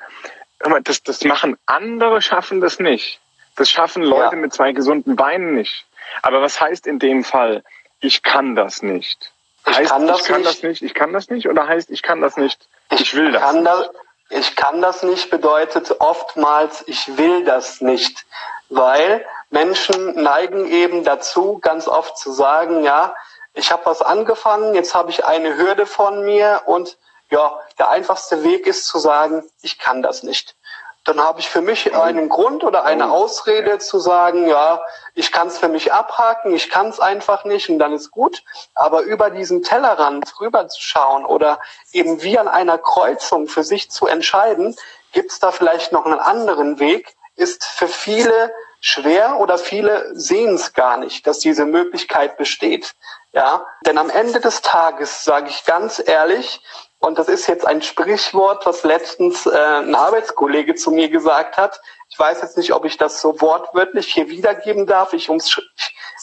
Das, 0.84 1.02
das 1.02 1.24
machen 1.24 1.56
andere, 1.66 2.20
schaffen 2.22 2.60
das 2.60 2.78
nicht. 2.78 3.20
Das 3.56 3.70
schaffen 3.70 4.02
Leute 4.02 4.36
Ja. 4.36 4.40
mit 4.40 4.52
zwei 4.52 4.72
gesunden 4.72 5.16
Beinen 5.16 5.54
nicht. 5.54 5.86
Aber 6.22 6.42
was 6.42 6.60
heißt 6.60 6.86
in 6.86 6.98
dem 6.98 7.24
Fall, 7.24 7.62
ich 8.00 8.22
kann 8.22 8.54
das 8.56 8.82
nicht? 8.82 9.32
Ich 9.66 9.76
heißt, 9.76 9.90
kann 9.90 10.06
das 10.06 10.20
ich 10.22 10.26
kann 10.28 10.40
nicht. 10.40 10.50
das 10.50 10.62
nicht, 10.62 10.82
ich 10.82 10.94
kann 10.94 11.12
das 11.12 11.28
nicht 11.30 11.48
oder 11.48 11.66
heißt, 11.66 11.90
ich 11.90 12.02
kann 12.02 12.20
das 12.20 12.36
nicht, 12.36 12.66
ich, 12.90 13.14
will 13.14 13.32
das. 13.32 13.42
Kann 13.42 13.56
nicht. 13.56 13.66
da, 13.66 13.84
ich 14.30 14.56
kann 14.56 14.80
das 14.80 15.02
nicht 15.02 15.30
bedeutet 15.30 15.96
oftmals, 16.00 16.84
ich 16.86 17.16
will 17.18 17.44
das 17.44 17.80
nicht. 17.80 18.24
Weil 18.68 19.24
Menschen 19.50 20.22
neigen 20.22 20.66
eben 20.70 21.04
dazu, 21.04 21.58
ganz 21.58 21.88
oft 21.88 22.16
zu 22.18 22.32
sagen, 22.32 22.84
ja, 22.84 23.14
ich 23.54 23.72
habe 23.72 23.84
was 23.86 24.00
angefangen, 24.00 24.74
jetzt 24.74 24.94
habe 24.94 25.10
ich 25.10 25.24
eine 25.24 25.56
Hürde 25.56 25.86
von 25.86 26.24
mir 26.24 26.62
und 26.66 26.96
ja, 27.30 27.58
der 27.78 27.90
einfachste 27.90 28.42
Weg 28.44 28.66
ist 28.66 28.86
zu 28.86 28.98
sagen, 28.98 29.44
ich 29.62 29.78
kann 29.78 30.02
das 30.02 30.22
nicht. 30.22 30.56
Dann 31.04 31.18
habe 31.20 31.40
ich 31.40 31.48
für 31.48 31.62
mich 31.62 31.94
einen 31.94 32.28
Grund 32.28 32.62
oder 32.62 32.84
eine 32.84 33.10
Ausrede 33.10 33.78
zu 33.78 33.98
sagen, 33.98 34.46
ja, 34.46 34.82
ich 35.14 35.32
kann 35.32 35.48
es 35.48 35.58
für 35.58 35.68
mich 35.68 35.94
abhaken, 35.94 36.54
ich 36.54 36.68
kann 36.68 36.88
es 36.88 37.00
einfach 37.00 37.44
nicht 37.44 37.70
und 37.70 37.78
dann 37.78 37.94
ist 37.94 38.10
gut. 38.10 38.42
Aber 38.74 39.00
über 39.02 39.30
diesen 39.30 39.62
Tellerrand 39.62 40.38
rüber 40.40 40.68
zu 40.68 40.80
schauen 40.82 41.24
oder 41.24 41.58
eben 41.92 42.22
wie 42.22 42.38
an 42.38 42.48
einer 42.48 42.76
Kreuzung 42.76 43.46
für 43.46 43.64
sich 43.64 43.90
zu 43.90 44.06
entscheiden, 44.06 44.76
gibt 45.12 45.32
es 45.32 45.40
da 45.40 45.52
vielleicht 45.52 45.90
noch 45.92 46.04
einen 46.04 46.20
anderen 46.20 46.78
Weg, 46.78 47.16
ist 47.34 47.64
für 47.64 47.88
viele 47.88 48.52
schwer 48.80 49.38
oder 49.40 49.56
viele 49.56 50.10
sehen 50.14 50.54
es 50.54 50.74
gar 50.74 50.98
nicht, 50.98 51.26
dass 51.26 51.38
diese 51.38 51.64
Möglichkeit 51.64 52.36
besteht. 52.36 52.94
Ja, 53.32 53.64
denn 53.86 53.96
am 53.96 54.10
Ende 54.10 54.40
des 54.40 54.60
Tages 54.60 55.24
sage 55.24 55.48
ich 55.48 55.64
ganz 55.64 56.02
ehrlich, 56.04 56.62
Und 57.00 57.18
das 57.18 57.28
ist 57.28 57.46
jetzt 57.46 57.66
ein 57.66 57.80
Sprichwort, 57.80 58.66
was 58.66 58.82
letztens 58.84 59.46
äh, 59.46 59.56
ein 59.56 59.94
Arbeitskollege 59.94 60.74
zu 60.74 60.90
mir 60.90 61.08
gesagt 61.08 61.56
hat. 61.56 61.80
Ich 62.10 62.18
weiß 62.18 62.42
jetzt 62.42 62.58
nicht, 62.58 62.74
ob 62.74 62.84
ich 62.84 62.98
das 62.98 63.22
so 63.22 63.40
wortwörtlich 63.40 64.12
hier 64.12 64.28
wiedergeben 64.28 64.86
darf. 64.86 65.14
Ich, 65.14 65.30
umsch 65.30 65.62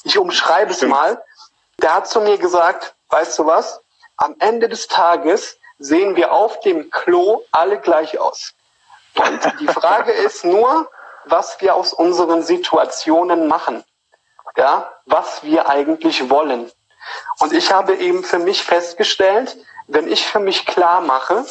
ich 0.04 0.18
umschreibe 0.20 0.72
es 0.72 0.84
mal. 0.84 1.22
Der 1.82 1.96
hat 1.96 2.08
zu 2.08 2.22
mir 2.22 2.38
gesagt, 2.38 2.94
weißt 3.10 3.40
du 3.40 3.48
was? 3.48 3.82
Am 4.18 4.36
Ende 4.38 4.70
des 4.70 4.88
Tages 4.88 5.58
sehen 5.80 6.16
wir 6.16 6.32
auf 6.32 6.60
dem 6.60 6.92
Klo 6.92 7.42
alle 7.52 7.80
gleich 7.80 8.20
aus. 8.20 8.54
Und 9.16 9.40
die 9.60 9.68
Frage 9.68 10.12
ist 10.28 10.46
nur, 10.46 10.92
was 11.26 11.60
wir 11.60 11.74
aus 11.74 11.92
unseren 11.92 12.44
Situationen 12.44 13.48
machen. 13.48 13.84
Ja, 14.56 14.92
was 15.06 15.44
wir 15.44 15.70
eigentlich 15.70 16.30
wollen. 16.30 16.72
Und 17.40 17.54
ich 17.54 17.72
habe 17.72 17.96
eben 17.96 18.24
für 18.24 18.40
mich 18.40 18.64
festgestellt, 18.64 19.58
wenn 19.88 20.12
ich 20.12 20.26
für 20.26 20.40
mich 20.40 20.66
klar 20.66 21.02
mache, 21.02 21.46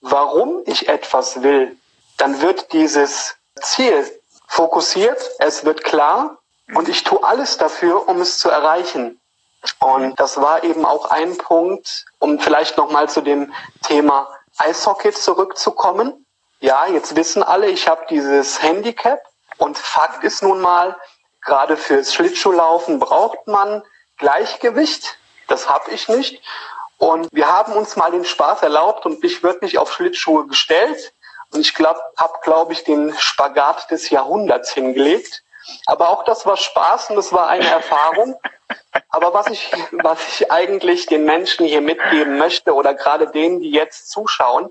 warum 0.00 0.62
ich 0.66 0.88
etwas 0.88 1.42
will, 1.42 1.76
dann 2.18 2.40
wird 2.40 2.72
dieses 2.72 3.36
Ziel 3.60 4.10
fokussiert, 4.46 5.18
es 5.38 5.64
wird 5.64 5.84
klar 5.84 6.38
und 6.74 6.88
ich 6.88 7.04
tue 7.04 7.22
alles 7.22 7.58
dafür, 7.58 8.08
um 8.08 8.20
es 8.20 8.38
zu 8.38 8.50
erreichen. 8.50 9.20
Und 9.80 10.18
das 10.20 10.40
war 10.40 10.64
eben 10.64 10.84
auch 10.84 11.10
ein 11.10 11.36
Punkt, 11.36 12.04
um 12.18 12.38
vielleicht 12.38 12.76
nochmal 12.76 13.08
zu 13.08 13.20
dem 13.20 13.52
Thema 13.82 14.28
Eishockey 14.58 15.12
zurückzukommen. 15.12 16.26
Ja, 16.60 16.86
jetzt 16.86 17.16
wissen 17.16 17.42
alle, 17.42 17.68
ich 17.68 17.88
habe 17.88 18.06
dieses 18.10 18.62
Handicap 18.62 19.20
und 19.58 19.78
Fakt 19.78 20.24
ist 20.24 20.42
nun 20.42 20.60
mal, 20.60 20.96
gerade 21.42 21.76
fürs 21.76 22.14
Schlittschuhlaufen 22.14 22.98
braucht 22.98 23.46
man 23.46 23.82
Gleichgewicht. 24.16 25.18
Das 25.46 25.68
habe 25.68 25.90
ich 25.90 26.08
nicht. 26.08 26.42
Und 26.98 27.28
wir 27.32 27.46
haben 27.48 27.72
uns 27.74 27.96
mal 27.96 28.10
den 28.10 28.24
Spaß 28.24 28.62
erlaubt 28.62 29.06
und 29.06 29.22
mich 29.22 29.42
wirklich 29.42 29.78
auf 29.78 29.92
Schlittschuhe 29.92 30.46
gestellt. 30.46 31.12
Und 31.52 31.60
ich 31.60 31.74
glaube, 31.74 32.00
habe, 32.16 32.34
glaube 32.42 32.72
ich, 32.72 32.84
den 32.84 33.14
Spagat 33.16 33.90
des 33.90 34.10
Jahrhunderts 34.10 34.72
hingelegt. 34.72 35.44
Aber 35.86 36.10
auch 36.10 36.24
das 36.24 36.44
war 36.44 36.56
Spaß 36.56 37.10
und 37.10 37.16
das 37.16 37.32
war 37.32 37.48
eine 37.48 37.68
Erfahrung. 37.68 38.36
Aber 39.10 39.32
was 39.32 39.46
ich, 39.48 39.70
was 39.92 40.18
ich 40.28 40.50
eigentlich 40.50 41.06
den 41.06 41.24
Menschen 41.24 41.66
hier 41.66 41.80
mitgeben 41.80 42.36
möchte 42.36 42.74
oder 42.74 42.94
gerade 42.94 43.28
denen, 43.28 43.60
die 43.60 43.70
jetzt 43.70 44.10
zuschauen, 44.10 44.70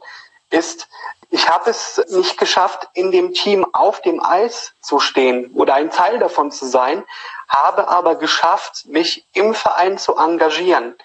ist, 0.49 0.87
ich 1.29 1.49
habe 1.49 1.69
es 1.69 2.01
nicht 2.09 2.37
geschafft, 2.37 2.87
in 2.93 3.11
dem 3.11 3.33
Team 3.33 3.65
auf 3.73 4.01
dem 4.01 4.23
Eis 4.23 4.73
zu 4.81 4.99
stehen 4.99 5.51
oder 5.53 5.73
ein 5.73 5.91
Teil 5.91 6.19
davon 6.19 6.51
zu 6.51 6.65
sein, 6.65 7.03
habe 7.49 7.87
aber 7.89 8.15
geschafft, 8.15 8.85
mich 8.85 9.25
im 9.33 9.53
Verein 9.53 9.97
zu 9.97 10.15
engagieren, 10.15 10.95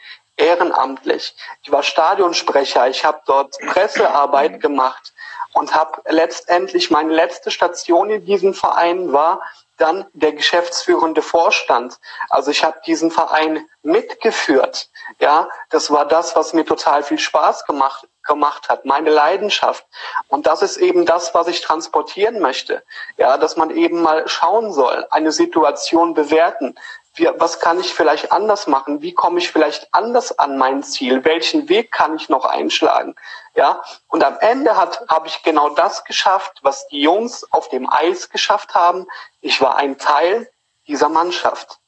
ehrenamtlich. 0.43 1.35
Ich 1.63 1.73
war 1.73 1.83
Stadionsprecher, 1.83 2.89
ich 2.89 3.05
habe 3.05 3.21
dort 3.27 3.57
Pressearbeit 3.61 4.61
gemacht 4.61 5.13
und 5.55 5.75
habe 5.75 6.03
letztendlich 6.07 6.91
meine 6.91 7.13
letzte 7.13 7.51
Station 7.51 8.11
in 8.11 8.25
diesem 8.25 8.55
Verein 8.55 9.13
war 9.13 9.41
dann 9.77 10.07
der 10.13 10.33
geschäftsführende 10.33 11.23
Vorstand. 11.23 11.99
Also 12.29 12.51
ich 12.51 12.63
habe 12.63 12.81
diesen 12.87 13.11
Verein 13.11 13.67
mitgeführt. 13.83 14.89
Ja, 15.19 15.49
das 15.71 15.91
war 15.91 16.07
das, 16.07 16.37
was 16.37 16.53
mir 16.53 16.65
total 16.65 17.03
viel 17.03 17.19
Spaß 17.19 17.65
gemacht 17.67 18.07
gemacht 18.25 18.69
hat, 18.69 18.85
meine 18.85 19.11
Leidenschaft. 19.11 19.85
Und 20.29 20.47
das 20.47 20.63
ist 20.63 20.77
eben 20.77 21.07
das, 21.07 21.35
was 21.35 21.49
ich 21.49 21.61
transportieren 21.61 22.41
möchte. 22.41 22.83
Ja, 23.17 23.37
dass 23.37 23.57
man 23.57 23.71
eben 23.71 24.01
mal 24.01 24.29
schauen 24.29 24.73
soll, 24.73 25.07
eine 25.11 25.33
Situation 25.33 26.15
bewerten. 26.15 26.77
Wie, 27.15 27.29
was 27.37 27.61
kann 27.61 27.79
ich 27.79 27.93
vielleicht 27.93 28.33
anders 28.33 28.67
machen? 28.67 29.03
Wie 29.03 29.13
komme 29.13 29.39
ich 29.39 29.51
vielleicht 29.51 29.89
anders 29.93 30.39
an 30.39 30.57
mein 30.57 30.83
Ziel? 30.83 31.25
Welchen 31.25 31.69
Weg 31.69 31.93
kann 31.93 32.17
ich 32.17 32.29
noch 32.29 32.47
einschlagen? 32.47 33.15
Ja, 33.55 33.83
und 34.09 34.25
am 34.25 34.39
Ende 34.41 34.77
hat, 34.77 35.05
habe 35.09 35.29
ich 35.29 35.43
genau 35.43 35.71
das 35.71 36.05
geschafft, 36.05 36.61
was 36.63 36.89
die 36.89 37.03
Jungs 37.03 37.47
auf 37.53 37.69
dem 37.69 37.89
Eis 37.91 38.31
geschafft 38.31 38.75
haben. 38.75 39.07
Ich 39.43 39.61
war 39.61 39.77
ein 39.77 39.99
Teil 39.99 40.49
dieser 40.87 41.11
Mannschaft. 41.11 41.79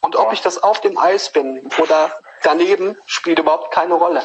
Und 0.00 0.16
ob 0.16 0.32
ich 0.32 0.40
das 0.40 0.62
auf 0.62 0.80
dem 0.80 0.98
Eis 0.98 1.32
bin 1.32 1.68
oder 1.78 2.12
daneben, 2.42 2.96
spielt 3.06 3.38
überhaupt 3.38 3.72
keine 3.72 3.94
Rolle. 3.94 4.22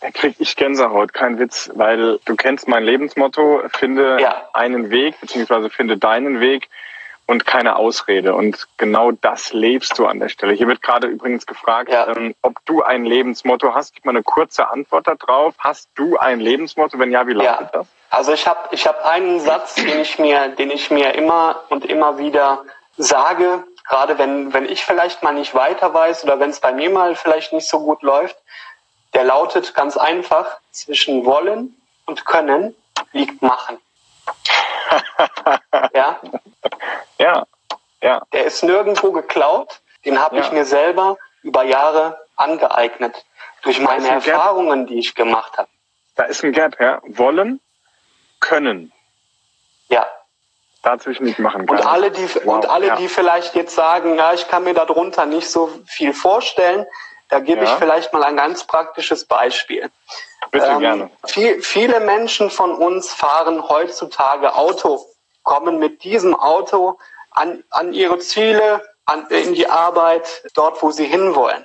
Da 0.00 0.12
krieg 0.12 0.36
ich 0.38 0.54
Gänsehaut, 0.54 1.12
kein 1.12 1.40
Witz, 1.40 1.70
weil 1.74 2.20
du 2.24 2.36
kennst 2.36 2.68
mein 2.68 2.84
Lebensmotto, 2.84 3.62
finde 3.76 4.20
ja. 4.20 4.48
einen 4.52 4.90
Weg, 4.90 5.20
beziehungsweise 5.20 5.70
finde 5.70 5.98
deinen 5.98 6.38
Weg 6.38 6.68
und 7.28 7.44
keine 7.44 7.76
Ausrede. 7.76 8.34
Und 8.34 8.66
genau 8.78 9.12
das 9.12 9.52
lebst 9.52 9.98
du 9.98 10.06
an 10.06 10.18
der 10.18 10.30
Stelle. 10.30 10.54
Hier 10.54 10.66
wird 10.66 10.80
gerade 10.80 11.06
übrigens 11.06 11.44
gefragt, 11.44 11.92
ja. 11.92 12.08
ähm, 12.08 12.34
ob 12.40 12.64
du 12.64 12.82
ein 12.82 13.04
Lebensmotto 13.04 13.74
hast. 13.74 13.94
Gib 13.94 14.06
mal 14.06 14.12
eine 14.12 14.22
kurze 14.22 14.70
Antwort 14.70 15.06
darauf. 15.06 15.54
Hast 15.58 15.90
du 15.94 16.16
ein 16.16 16.40
Lebensmotto? 16.40 16.98
Wenn 16.98 17.12
ja, 17.12 17.26
wie 17.26 17.34
lautet 17.34 17.68
ja. 17.74 17.80
das? 17.80 17.86
Also 18.08 18.32
ich 18.32 18.48
habe 18.48 18.70
ich 18.70 18.86
hab 18.86 19.04
einen 19.04 19.40
Satz, 19.40 19.74
den 19.74 20.00
ich 20.00 20.18
mir, 20.18 20.48
den 20.48 20.70
ich 20.70 20.90
mir 20.90 21.14
immer 21.14 21.60
und 21.68 21.84
immer 21.84 22.16
wieder 22.16 22.64
sage, 22.96 23.62
gerade 23.86 24.16
wenn, 24.18 24.54
wenn 24.54 24.64
ich 24.64 24.86
vielleicht 24.86 25.22
mal 25.22 25.34
nicht 25.34 25.54
weiter 25.54 25.92
weiß 25.92 26.24
oder 26.24 26.40
wenn 26.40 26.48
es 26.48 26.60
bei 26.60 26.72
mir 26.72 26.88
mal 26.88 27.14
vielleicht 27.14 27.52
nicht 27.52 27.68
so 27.68 27.80
gut 27.80 28.02
läuft, 28.02 28.38
der 29.12 29.24
lautet 29.24 29.74
ganz 29.74 29.98
einfach, 29.98 30.46
zwischen 30.70 31.26
wollen 31.26 31.76
und 32.06 32.24
können 32.24 32.74
liegt 33.12 33.42
machen. 33.42 33.76
ja? 35.94 36.18
Ja, 37.18 37.44
ja. 38.02 38.22
Der 38.32 38.44
ist 38.44 38.62
nirgendwo 38.62 39.12
geklaut, 39.12 39.80
den 40.04 40.20
habe 40.20 40.36
ja. 40.36 40.42
ich 40.42 40.52
mir 40.52 40.64
selber 40.64 41.16
über 41.42 41.64
Jahre 41.64 42.18
angeeignet. 42.36 43.24
Durch 43.62 43.80
meine 43.80 44.08
Erfahrungen, 44.08 44.86
die 44.86 44.98
ich 44.98 45.14
gemacht 45.14 45.58
habe. 45.58 45.68
Da 46.14 46.24
ist 46.24 46.44
ein 46.44 46.52
Gap, 46.52 46.80
ja. 46.80 47.00
Wollen, 47.04 47.60
können. 48.40 48.92
Ja. 49.88 50.06
Dazwischen 50.82 51.24
nicht 51.24 51.40
machen 51.40 51.66
kann. 51.66 51.76
Und 51.76 51.86
alle, 51.86 52.12
die, 52.12 52.34
wow. 52.44 52.54
und 52.54 52.70
alle, 52.70 52.86
ja. 52.88 52.96
die 52.96 53.08
vielleicht 53.08 53.56
jetzt 53.56 53.74
sagen, 53.74 54.14
ja, 54.14 54.32
ich 54.32 54.46
kann 54.48 54.62
mir 54.62 54.74
darunter 54.74 55.26
nicht 55.26 55.50
so 55.50 55.70
viel 55.86 56.14
vorstellen, 56.14 56.86
da 57.28 57.40
gebe 57.40 57.64
ja. 57.64 57.72
ich 57.72 57.78
vielleicht 57.78 58.12
mal 58.12 58.22
ein 58.22 58.36
ganz 58.36 58.64
praktisches 58.64 59.24
Beispiel. 59.26 59.90
Bitte 60.50 60.66
ähm, 60.66 60.78
gerne. 60.78 61.10
Viel, 61.26 61.60
viele 61.62 62.00
Menschen 62.00 62.50
von 62.50 62.74
uns 62.74 63.12
fahren 63.12 63.68
heutzutage 63.68 64.54
Auto, 64.54 65.04
kommen 65.48 65.78
mit 65.78 66.04
diesem 66.04 66.34
Auto 66.34 66.98
an, 67.30 67.64
an 67.70 67.94
ihre 67.94 68.18
Ziele, 68.18 68.82
an, 69.06 69.26
in 69.30 69.54
die 69.54 69.66
Arbeit, 69.66 70.42
dort, 70.54 70.82
wo 70.82 70.90
sie 70.90 71.06
hinwollen. 71.06 71.64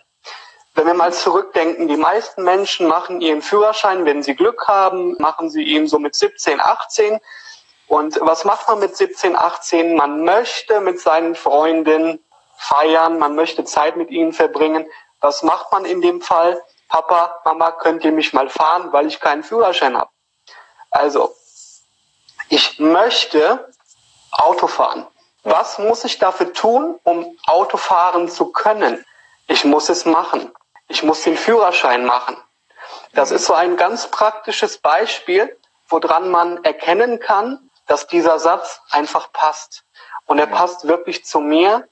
Wenn 0.73 0.87
wir 0.87 0.93
mal 0.93 1.11
zurückdenken, 1.11 1.89
die 1.89 1.97
meisten 1.97 2.43
Menschen 2.43 2.87
machen 2.87 3.19
ihren 3.19 3.41
Führerschein, 3.41 4.05
wenn 4.05 4.23
sie 4.23 4.35
Glück 4.35 4.69
haben, 4.69 5.17
machen 5.19 5.49
sie 5.49 5.63
ihn 5.63 5.87
so 5.87 5.99
mit 5.99 6.15
17, 6.15 6.61
18. 6.61 7.19
Und 7.87 8.17
was 8.21 8.45
macht 8.45 8.69
man 8.69 8.79
mit 8.79 8.95
17, 8.95 9.35
18? 9.35 9.95
Man 9.95 10.23
möchte 10.23 10.79
mit 10.79 11.01
seinen 11.01 11.35
Freunden 11.35 12.23
feiern, 12.55 13.19
man 13.19 13.35
möchte 13.35 13.65
Zeit 13.65 13.97
mit 13.97 14.11
ihnen 14.11 14.31
verbringen. 14.31 14.87
Was 15.19 15.43
macht 15.43 15.73
man 15.73 15.83
in 15.83 15.99
dem 15.99 16.21
Fall? 16.21 16.61
Papa, 16.87 17.41
Mama, 17.43 17.71
könnt 17.71 18.05
ihr 18.05 18.13
mich 18.13 18.31
mal 18.31 18.47
fahren, 18.47 18.93
weil 18.93 19.07
ich 19.07 19.19
keinen 19.19 19.43
Führerschein 19.43 19.97
habe? 19.97 20.09
Also, 20.89 21.35
ich 22.53 22.77
möchte 22.77 23.67
Auto 24.29 24.67
fahren. 24.67 25.07
Was 25.41 25.79
muss 25.79 26.03
ich 26.03 26.19
dafür 26.19 26.53
tun, 26.53 26.99
um 27.03 27.35
Auto 27.47 27.77
fahren 27.77 28.29
zu 28.29 28.51
können? 28.51 29.03
Ich 29.47 29.65
muss 29.65 29.89
es 29.89 30.05
machen. 30.05 30.53
Ich 30.87 31.01
muss 31.01 31.23
den 31.23 31.35
Führerschein 31.35 32.05
machen. 32.05 32.37
Das 33.13 33.31
ist 33.31 33.45
so 33.45 33.55
ein 33.55 33.75
ganz 33.75 34.05
praktisches 34.05 34.77
Beispiel, 34.77 35.57
woran 35.89 36.29
man 36.29 36.63
erkennen 36.63 37.19
kann, 37.19 37.71
dass 37.87 38.05
dieser 38.05 38.37
Satz 38.37 38.81
einfach 38.91 39.33
passt. 39.33 39.83
Und 40.27 40.37
er 40.37 40.45
passt 40.45 40.87
wirklich 40.87 41.25
zu 41.25 41.39
mir. 41.39 41.87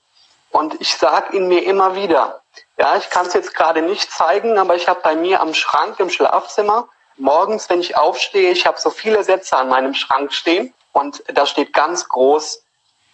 Und 0.51 0.79
ich 0.79 0.95
sage 0.95 1.37
ihn 1.37 1.47
mir 1.47 1.63
immer 1.65 1.95
wieder. 1.95 2.43
Ja, 2.77 2.97
ich 2.97 3.09
kann 3.09 3.25
es 3.25 3.33
jetzt 3.33 3.55
gerade 3.55 3.81
nicht 3.81 4.11
zeigen, 4.11 4.59
aber 4.59 4.75
ich 4.75 4.87
habe 4.87 5.01
bei 5.01 5.15
mir 5.15 5.41
am 5.41 5.55
Schrank 5.55 5.99
im 5.99 6.11
Schlafzimmer 6.11 6.87
morgens, 7.21 7.69
wenn 7.69 7.79
ich 7.79 7.95
aufstehe, 7.97 8.51
ich 8.51 8.65
habe 8.65 8.79
so 8.79 8.89
viele 8.89 9.23
Sätze 9.23 9.55
an 9.57 9.69
meinem 9.69 9.93
Schrank 9.93 10.33
stehen 10.33 10.73
und 10.91 11.23
da 11.33 11.45
steht 11.45 11.73
ganz 11.73 12.07
groß 12.09 12.63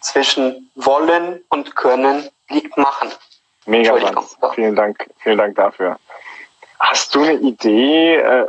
zwischen 0.00 0.70
wollen 0.74 1.42
und 1.48 1.76
können 1.76 2.28
liegt 2.48 2.76
machen. 2.76 3.10
Mega, 3.66 3.94
vielen 4.54 4.74
Dank, 4.74 5.06
vielen 5.18 5.38
Dank 5.38 5.56
dafür. 5.56 5.98
Hast 6.78 7.14
du 7.14 7.22
eine 7.22 7.34
Idee, 7.34 8.16
äh, 8.16 8.46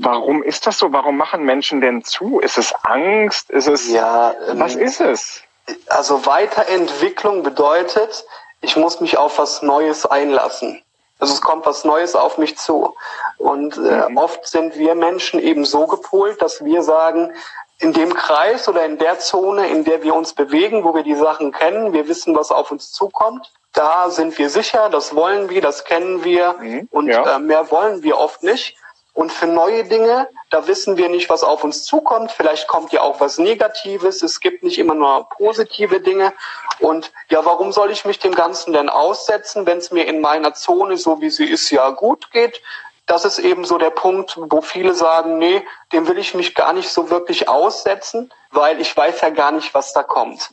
warum 0.00 0.42
ist 0.42 0.66
das 0.66 0.78
so? 0.78 0.92
Warum 0.92 1.16
machen 1.16 1.44
Menschen 1.44 1.80
denn 1.80 2.02
zu? 2.04 2.40
Ist 2.40 2.56
es 2.56 2.74
Angst? 2.84 3.50
Ist 3.50 3.68
es 3.68 3.90
ja, 3.90 4.34
ähm, 4.48 4.58
was 4.58 4.76
ist 4.76 5.00
es? 5.00 5.42
Also 5.88 6.24
Weiterentwicklung 6.24 7.42
bedeutet, 7.42 8.24
ich 8.62 8.76
muss 8.76 9.00
mich 9.00 9.18
auf 9.18 9.38
was 9.38 9.60
Neues 9.60 10.06
einlassen. 10.06 10.82
Also 11.18 11.32
es 11.34 11.40
kommt 11.40 11.64
was 11.66 11.84
Neues 11.84 12.14
auf 12.14 12.38
mich 12.38 12.58
zu. 12.58 12.94
Und 13.38 13.76
äh, 13.78 14.08
mhm. 14.08 14.16
oft 14.16 14.46
sind 14.46 14.76
wir 14.76 14.94
Menschen 14.94 15.40
eben 15.40 15.64
so 15.64 15.86
gepolt, 15.86 16.42
dass 16.42 16.64
wir 16.64 16.82
sagen, 16.82 17.32
in 17.78 17.92
dem 17.92 18.14
Kreis 18.14 18.68
oder 18.68 18.84
in 18.84 18.98
der 18.98 19.18
Zone, 19.18 19.68
in 19.68 19.84
der 19.84 20.02
wir 20.02 20.14
uns 20.14 20.32
bewegen, 20.32 20.84
wo 20.84 20.94
wir 20.94 21.02
die 21.02 21.14
Sachen 21.14 21.52
kennen, 21.52 21.92
wir 21.92 22.08
wissen, 22.08 22.34
was 22.34 22.50
auf 22.50 22.70
uns 22.70 22.90
zukommt, 22.90 23.52
da 23.74 24.08
sind 24.08 24.38
wir 24.38 24.48
sicher, 24.48 24.88
das 24.88 25.14
wollen 25.14 25.50
wir, 25.50 25.60
das 25.60 25.84
kennen 25.84 26.24
wir 26.24 26.54
mhm, 26.54 26.88
und 26.90 27.08
ja. 27.08 27.36
äh, 27.36 27.38
mehr 27.38 27.70
wollen 27.70 28.02
wir 28.02 28.16
oft 28.16 28.42
nicht. 28.42 28.76
Und 29.12 29.32
für 29.32 29.46
neue 29.46 29.84
Dinge, 29.84 30.28
da 30.50 30.66
wissen 30.68 30.96
wir 30.96 31.08
nicht, 31.08 31.28
was 31.28 31.42
auf 31.42 31.64
uns 31.64 31.84
zukommt. 31.84 32.30
Vielleicht 32.30 32.68
kommt 32.68 32.92
ja 32.92 33.00
auch 33.00 33.20
was 33.20 33.38
Negatives. 33.38 34.22
Es 34.22 34.40
gibt 34.40 34.62
nicht 34.62 34.78
immer 34.78 34.94
nur 34.94 35.28
positive 35.30 36.00
Dinge. 36.00 36.32
Und 36.78 37.12
ja, 37.28 37.44
warum 37.44 37.72
soll 37.72 37.90
ich 37.90 38.04
mich 38.04 38.18
dem 38.18 38.34
Ganzen 38.34 38.72
denn 38.72 38.88
aussetzen, 38.88 39.66
wenn 39.66 39.78
es 39.78 39.90
mir 39.90 40.06
in 40.06 40.20
meiner 40.20 40.54
Zone, 40.54 40.96
so 40.96 41.20
wie 41.20 41.30
sie 41.30 41.46
ist, 41.46 41.70
ja 41.70 41.90
gut 41.90 42.30
geht? 42.30 42.62
Das 43.06 43.24
ist 43.24 43.38
eben 43.38 43.64
so 43.64 43.78
der 43.78 43.90
Punkt, 43.90 44.36
wo 44.36 44.60
viele 44.60 44.94
sagen, 44.94 45.38
nee, 45.38 45.62
dem 45.92 46.08
will 46.08 46.18
ich 46.18 46.34
mich 46.34 46.54
gar 46.54 46.72
nicht 46.72 46.88
so 46.88 47.10
wirklich 47.10 47.48
aussetzen, 47.48 48.32
weil 48.50 48.80
ich 48.80 48.96
weiß 48.96 49.20
ja 49.20 49.30
gar 49.30 49.52
nicht, 49.52 49.74
was 49.74 49.92
da 49.92 50.02
kommt. 50.02 50.50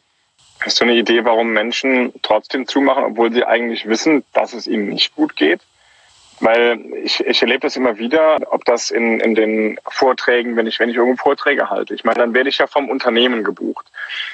Hast 0.60 0.80
du 0.80 0.86
eine 0.86 0.94
Idee, 0.94 1.26
warum 1.26 1.50
Menschen 1.50 2.14
trotzdem 2.22 2.68
zumachen, 2.68 3.04
obwohl 3.04 3.34
sie 3.34 3.44
eigentlich 3.44 3.88
wissen, 3.88 4.24
dass 4.34 4.54
es 4.54 4.66
ihnen 4.66 4.90
nicht 4.90 5.16
gut 5.16 5.36
geht? 5.36 5.62
Weil 6.40 6.80
ich, 7.04 7.20
ich 7.26 7.42
erlebe 7.42 7.62
das 7.62 7.76
immer 7.76 7.98
wieder, 7.98 8.38
ob 8.50 8.66
das 8.66 8.92
in, 8.92 9.20
in 9.20 9.36
den 9.36 9.80
Vorträgen, 9.88 10.56
wenn 10.56 10.68
ich, 10.68 10.80
wenn 10.80 10.90
ich 10.90 10.96
irgendwo 10.96 11.22
Vorträge 11.22 11.70
halte. 11.70 11.94
Ich 11.94 12.04
meine, 12.04 12.20
dann 12.20 12.34
werde 12.34 12.50
ich 12.50 12.58
ja 12.58 12.68
vom 12.68 12.90
Unternehmen 12.90 13.44
gebucht. 13.44 13.86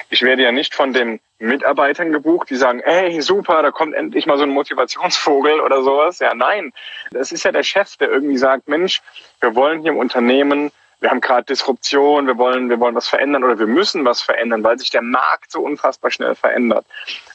Ich 0.08 0.22
werde 0.22 0.42
ja 0.42 0.52
nicht 0.52 0.74
von 0.74 0.92
den 0.92 1.20
Mitarbeitern 1.38 2.12
gebucht, 2.12 2.50
die 2.50 2.56
sagen, 2.56 2.82
hey, 2.84 3.20
super, 3.22 3.62
da 3.62 3.70
kommt 3.70 3.94
endlich 3.94 4.26
mal 4.26 4.38
so 4.38 4.44
ein 4.44 4.50
Motivationsvogel 4.50 5.60
oder 5.60 5.82
sowas. 5.82 6.18
Ja, 6.18 6.34
nein. 6.34 6.72
Das 7.12 7.32
ist 7.32 7.44
ja 7.44 7.52
der 7.52 7.62
Chef, 7.62 7.96
der 7.96 8.10
irgendwie 8.10 8.36
sagt, 8.36 8.68
Mensch, 8.68 9.00
wir 9.40 9.54
wollen 9.54 9.82
hier 9.82 9.92
im 9.92 9.98
Unternehmen 9.98 10.72
wir 11.00 11.10
haben 11.10 11.20
gerade 11.20 11.44
Disruption, 11.44 12.26
wir 12.26 12.36
wollen, 12.36 12.68
wir 12.68 12.78
wollen 12.78 12.94
was 12.94 13.08
verändern 13.08 13.42
oder 13.42 13.58
wir 13.58 13.66
müssen 13.66 14.04
was 14.04 14.20
verändern, 14.20 14.62
weil 14.62 14.78
sich 14.78 14.90
der 14.90 15.02
Markt 15.02 15.50
so 15.50 15.62
unfassbar 15.62 16.10
schnell 16.10 16.34
verändert. 16.34 16.84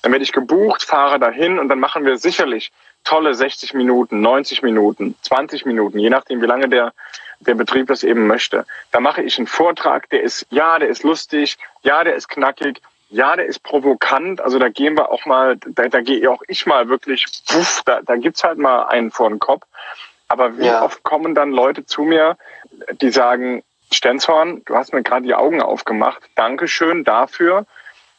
Dann 0.03 0.11
werde 0.11 0.23
ich 0.23 0.31
gebucht, 0.31 0.83
fahre 0.83 1.19
dahin 1.19 1.57
und 1.57 1.69
dann 1.69 1.79
machen 1.79 2.05
wir 2.05 2.17
sicherlich 2.17 2.71
tolle 3.05 3.33
60 3.33 3.73
Minuten, 3.73 4.19
90 4.19 4.63
Minuten, 4.63 5.15
20 5.21 5.65
Minuten, 5.65 5.99
je 5.99 6.09
nachdem, 6.09 6.41
wie 6.41 6.47
lange 6.47 6.67
der, 6.67 6.91
der 7.39 7.55
Betrieb 7.55 7.87
das 7.87 8.03
eben 8.03 8.27
möchte. 8.27 8.65
Da 8.91 8.99
mache 8.99 9.21
ich 9.21 9.37
einen 9.37 9.47
Vortrag, 9.47 10.09
der 10.09 10.23
ist, 10.23 10.45
ja, 10.49 10.77
der 10.79 10.89
ist 10.89 11.03
lustig, 11.03 11.57
ja, 11.83 12.03
der 12.03 12.15
ist 12.15 12.27
knackig, 12.27 12.81
ja, 13.09 13.35
der 13.35 13.45
ist 13.45 13.63
provokant. 13.63 14.41
Also 14.41 14.59
da 14.59 14.69
gehen 14.69 14.97
wir 14.97 15.11
auch 15.11 15.25
mal, 15.25 15.57
da, 15.57 15.87
da 15.87 16.01
gehe 16.01 16.29
auch 16.29 16.41
ich 16.47 16.65
mal 16.65 16.89
wirklich, 16.89 17.25
puff, 17.47 17.81
da, 17.85 18.01
da 18.01 18.17
gibt's 18.17 18.43
halt 18.43 18.57
mal 18.57 18.83
einen 18.87 19.11
vor 19.11 19.29
den 19.29 19.39
Kopf. 19.39 19.63
Aber 20.27 20.57
wie 20.57 20.65
ja. 20.65 20.83
oft 20.83 21.03
kommen 21.03 21.35
dann 21.35 21.51
Leute 21.51 21.85
zu 21.85 22.01
mir, 22.01 22.35
die 22.99 23.11
sagen, 23.11 23.63
Stenzhorn, 23.91 24.63
du 24.65 24.75
hast 24.75 24.91
mir 24.91 25.03
gerade 25.03 25.27
die 25.27 25.35
Augen 25.35 25.61
aufgemacht. 25.61 26.23
Dankeschön 26.33 27.03
dafür. 27.03 27.67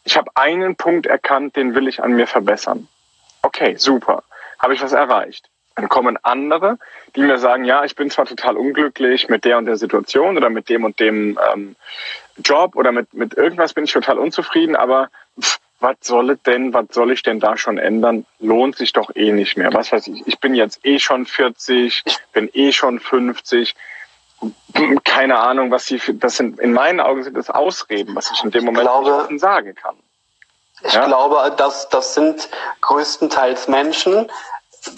Ich 0.04 0.16
habe 0.16 0.30
einen 0.36 0.76
Punkt 0.76 1.06
erkannt, 1.06 1.56
den 1.56 1.74
will 1.74 1.88
ich 1.88 2.00
an 2.00 2.12
mir 2.12 2.28
verbessern. 2.28 2.86
Okay, 3.42 3.74
super 3.76 4.22
habe 4.58 4.74
ich 4.74 4.82
was 4.82 4.92
erreicht. 4.92 5.48
Dann 5.76 5.90
kommen 5.90 6.18
andere, 6.22 6.78
die 7.14 7.20
mir 7.20 7.38
sagen, 7.38 7.66
ja, 7.66 7.84
ich 7.84 7.94
bin 7.94 8.10
zwar 8.10 8.24
total 8.24 8.56
unglücklich 8.56 9.28
mit 9.28 9.44
der 9.44 9.58
und 9.58 9.66
der 9.66 9.76
Situation 9.76 10.36
oder 10.38 10.48
mit 10.48 10.70
dem 10.70 10.84
und 10.84 10.98
dem 10.98 11.38
ähm, 11.52 11.76
Job 12.42 12.76
oder 12.76 12.92
mit, 12.92 13.12
mit 13.12 13.34
irgendwas 13.34 13.74
bin 13.74 13.84
ich 13.84 13.92
total 13.92 14.18
unzufrieden, 14.18 14.74
aber 14.74 15.10
pff, 15.38 15.58
was 15.80 15.96
soll 16.00 16.36
denn, 16.46 16.72
was 16.72 16.86
soll 16.92 17.12
ich 17.12 17.22
denn 17.22 17.40
da 17.40 17.56
schon 17.56 17.76
ändern? 17.78 18.24
Lohnt 18.40 18.76
sich 18.76 18.92
doch 18.92 19.14
eh 19.14 19.32
nicht 19.32 19.58
mehr. 19.58 19.72
Was 19.74 19.92
weiß 19.92 20.06
ich, 20.08 20.26
ich 20.26 20.40
bin 20.40 20.54
jetzt 20.54 20.84
eh 20.84 20.98
schon 20.98 21.26
40, 21.26 22.02
bin 22.32 22.48
eh 22.54 22.72
schon 22.72 22.98
50. 22.98 23.74
Keine 25.04 25.38
Ahnung, 25.38 25.70
was 25.70 25.86
sie, 25.86 26.00
das 26.14 26.36
sind, 26.36 26.58
in 26.60 26.72
meinen 26.72 27.00
Augen 27.00 27.22
sind 27.22 27.36
das 27.36 27.50
Ausreden, 27.50 28.14
was 28.14 28.30
ich 28.30 28.42
in 28.44 28.50
dem 28.50 28.64
Moment 28.64 28.84
glaube, 28.84 29.28
sagen 29.38 29.74
kann. 29.74 29.96
Ich 30.82 30.92
ja? 30.92 31.06
glaube, 31.06 31.54
dass 31.56 31.88
das 31.88 32.14
sind 32.14 32.48
größtenteils 32.82 33.68
Menschen. 33.68 34.30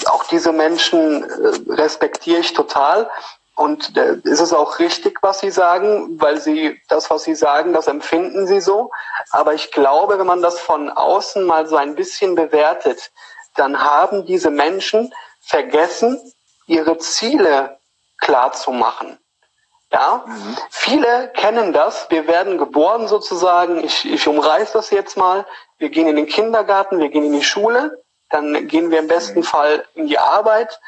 Auch 0.06 0.24
diese 0.24 0.52
Menschen 0.52 1.24
äh, 1.24 1.72
respektiere 1.72 2.40
ich 2.40 2.52
total. 2.52 3.08
Und 3.54 3.96
äh, 3.96 4.16
ist 4.24 4.40
es 4.40 4.52
auch 4.52 4.78
richtig, 4.78 5.18
was 5.22 5.40
Sie 5.40 5.50
sagen, 5.50 6.20
weil 6.20 6.40
Sie 6.40 6.80
das, 6.88 7.10
was 7.10 7.24
Sie 7.24 7.34
sagen, 7.34 7.72
das 7.72 7.86
empfinden 7.86 8.46
Sie 8.46 8.60
so. 8.60 8.90
Aber 9.30 9.54
ich 9.54 9.70
glaube, 9.72 10.18
wenn 10.18 10.26
man 10.26 10.42
das 10.42 10.60
von 10.60 10.90
außen 10.90 11.44
mal 11.44 11.66
so 11.66 11.76
ein 11.76 11.94
bisschen 11.94 12.34
bewertet, 12.34 13.10
dann 13.56 13.82
haben 13.82 14.24
diese 14.26 14.50
Menschen 14.50 15.12
vergessen, 15.40 16.20
ihre 16.66 16.98
Ziele 16.98 17.78
klar 18.18 18.52
zu 18.52 18.70
machen. 18.70 19.18
Ja, 19.90 20.24
mhm. 20.26 20.56
viele 20.70 21.28
kennen 21.34 21.72
das. 21.72 22.06
Wir 22.10 22.26
werden 22.26 22.58
geboren 22.58 23.08
sozusagen. 23.08 23.82
Ich, 23.82 24.04
ich 24.04 24.28
umreiß 24.28 24.72
das 24.72 24.90
jetzt 24.90 25.16
mal. 25.16 25.46
Wir 25.78 25.88
gehen 25.88 26.08
in 26.08 26.16
den 26.16 26.26
Kindergarten, 26.26 26.98
wir 26.98 27.08
gehen 27.08 27.24
in 27.24 27.32
die 27.32 27.44
Schule, 27.44 28.02
dann 28.30 28.68
gehen 28.68 28.90
wir 28.90 28.98
im 28.98 29.08
besten 29.08 29.42
Fall 29.42 29.84
in 29.94 30.08
die 30.08 30.18
Arbeit, 30.18 30.78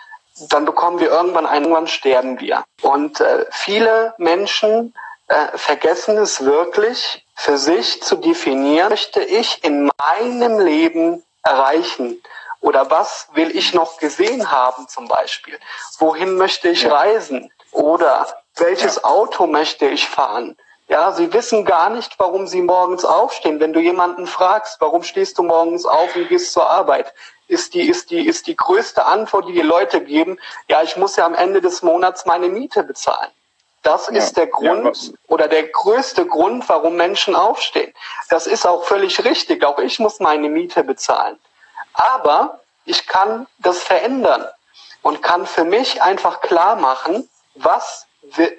dann 0.49 0.65
bekommen 0.65 1.01
wir 1.01 1.11
irgendwann 1.11 1.47
einen, 1.47 1.67
irgendwann 1.67 1.87
sterben 1.87 2.41
wir. 2.41 2.65
Und 2.83 3.21
äh, 3.21 3.47
viele 3.51 4.15
Menschen 4.19 4.95
äh, 5.29 5.57
vergessen 5.57 6.19
es 6.19 6.45
wirklich, 6.45 7.25
für 7.37 7.57
sich 7.57 8.03
zu 8.03 8.17
definieren, 8.17 8.91
möchte 8.91 9.23
ich 9.23 9.65
in 9.65 9.91
meinem 9.99 10.59
Leben 10.59 11.23
erreichen? 11.43 12.21
Oder 12.61 12.91
was 12.91 13.29
will 13.33 13.57
ich 13.57 13.73
noch 13.73 13.97
gesehen 13.97 14.51
haben 14.51 14.87
zum 14.89 15.09
Beispiel? 15.09 15.59
Wohin 15.99 16.37
möchte 16.37 16.69
ich 16.69 16.83
ja. 16.83 16.95
reisen? 16.95 17.51
Oder 17.73 18.27
welches 18.57 18.97
ja. 18.97 19.05
Auto 19.05 19.47
möchte 19.47 19.87
ich 19.87 20.09
fahren? 20.09 20.57
Ja, 20.89 21.13
sie 21.13 21.33
wissen 21.33 21.65
gar 21.65 21.89
nicht, 21.89 22.19
warum 22.19 22.49
sie 22.49 22.63
morgens 22.63 23.05
aufstehen. 23.05 23.61
Wenn 23.61 23.73
du 23.73 23.79
jemanden 23.79 24.27
fragst, 24.27 24.81
warum 24.81 25.05
stehst 25.05 25.39
du 25.39 25.45
morgens 25.45 25.87
auf 25.87 26.17
und 26.17 26.29
gehst 26.29 26.53
zur 26.53 26.69
Arbeit, 26.69 27.15
ist 27.47 27.75
die, 27.75 27.89
ist 27.89 28.11
die, 28.11 28.27
ist 28.27 28.47
die 28.49 28.57
größte 28.57 29.05
Antwort, 29.07 29.49
die 29.49 29.53
die 29.53 29.61
Leute 29.63 30.01
geben, 30.03 30.39
ja, 30.69 30.83
ich 30.83 30.97
muss 30.97 31.17
ja 31.17 31.27
am 31.27 31.35
Ende 31.35 31.61
des 31.61 31.83
Monats 31.83 32.27
meine 32.27 32.49
Miete 32.49 32.83
bezahlen. 32.83 33.31
Das 33.83 34.09
ja, 34.09 34.19
ist 34.19 34.37
der 34.37 34.47
Grund 34.47 34.97
ja, 34.97 35.13
oder 35.29 35.49
der 35.49 35.69
größte 35.69 36.27
Grund, 36.27 36.69
warum 36.69 36.97
Menschen 36.97 37.35
aufstehen. 37.35 37.95
Das 38.29 38.47
ist 38.47 38.67
auch 38.67 38.85
völlig 38.85 39.25
richtig. 39.25 39.65
Auch 39.65 39.79
ich 39.79 39.99
muss 39.99 40.21
meine 40.21 40.49
Miete 40.49 40.85
bezahlen. 40.85 41.39
Aber 41.95 42.61
ich 42.85 43.07
kann 43.07 43.47
das 43.59 43.83
verändern 43.83 44.47
und 45.03 45.23
kann 45.23 45.47
für 45.47 45.65
mich 45.65 46.03
einfach 46.03 46.41
klar 46.41 46.77
machen, 46.77 47.29
was, 47.65 48.07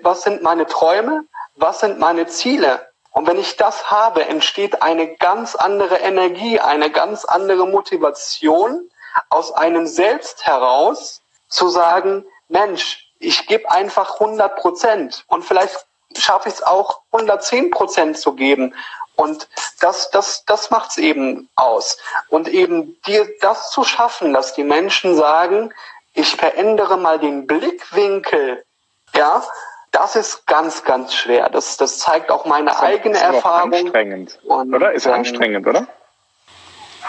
was 0.02 0.24
sind 0.24 0.42
meine 0.42 0.66
Träume, 0.66 1.26
was 1.56 1.80
sind 1.80 2.00
meine 2.00 2.28
Ziele? 2.28 2.88
Und 3.12 3.28
wenn 3.28 3.38
ich 3.38 3.58
das 3.58 3.92
habe, 3.92 4.26
entsteht 4.26 4.82
eine 4.82 5.16
ganz 5.16 5.56
andere 5.56 5.98
Energie, 5.98 6.60
eine 6.60 6.90
ganz 6.90 7.26
andere 7.26 7.68
Motivation 7.68 8.90
aus 9.30 9.52
einem 9.52 9.86
Selbst 9.86 10.46
heraus 10.46 11.22
zu 11.50 11.68
sagen, 11.68 12.26
Mensch, 12.48 13.12
ich 13.20 13.48
gebe 13.48 13.70
einfach 13.70 14.20
100 14.20 14.56
Prozent 14.56 15.26
und 15.28 15.44
vielleicht 15.44 15.86
schaffe 16.18 16.50
ich 16.50 16.56
es 16.56 16.64
auch 16.64 17.02
110 17.12 17.70
Prozent 17.72 18.18
zu 18.18 18.34
geben. 18.34 18.74
Und 19.16 19.48
das, 19.82 20.10
das, 20.10 20.46
das 20.46 20.72
macht's 20.72 20.98
eben 20.98 21.50
aus. 21.56 21.98
Und 22.30 22.48
eben 22.48 23.00
dir 23.04 23.30
das 23.42 23.70
zu 23.72 23.84
schaffen, 23.84 24.34
dass 24.34 24.54
die 24.54 24.64
Menschen 24.64 25.16
sagen, 25.16 25.74
ich 26.14 26.36
verändere 26.36 26.98
mal 26.98 27.20
den 27.20 27.46
Blickwinkel, 27.46 28.66
ja, 29.16 29.44
das 29.92 30.16
ist 30.16 30.48
ganz, 30.48 30.84
ganz 30.84 31.14
schwer. 31.14 31.50
Das, 31.50 31.78
das 31.78 32.00
zeigt 32.00 32.32
auch 32.32 32.46
meine 32.46 32.72
das 32.72 32.80
eigene 32.80 33.18
ist 33.18 33.24
Erfahrung. 33.24 33.74
Anstrengend, 33.74 34.40
und, 34.44 34.74
oder? 34.74 34.94
Ist 34.94 35.06
ähm, 35.06 35.14
anstrengend, 35.14 35.68
oder? 35.68 35.88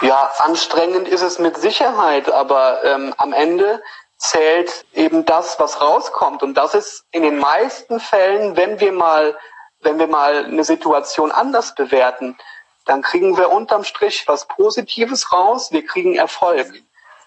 Ja, 0.01 0.31
anstrengend 0.39 1.07
ist 1.07 1.21
es 1.21 1.39
mit 1.39 1.57
Sicherheit, 1.57 2.29
aber 2.29 2.83
ähm, 2.83 3.13
am 3.17 3.31
Ende 3.31 3.81
zählt 4.17 4.85
eben 4.93 5.25
das, 5.25 5.59
was 5.59 5.81
rauskommt. 5.81 6.43
Und 6.43 6.55
das 6.55 6.73
ist 6.73 7.05
in 7.11 7.23
den 7.23 7.39
meisten 7.39 7.99
Fällen, 7.99 8.57
wenn 8.57 8.79
wir 8.79 8.91
mal, 8.91 9.37
wenn 9.81 9.99
wir 9.99 10.07
mal 10.07 10.45
eine 10.45 10.63
Situation 10.63 11.31
anders 11.31 11.75
bewerten, 11.75 12.37
dann 12.85 13.01
kriegen 13.01 13.37
wir 13.37 13.51
unterm 13.51 13.83
Strich 13.83 14.27
was 14.27 14.45
Positives 14.45 15.31
raus. 15.31 15.71
Wir 15.71 15.85
kriegen 15.85 16.15
Erfolg. 16.15 16.67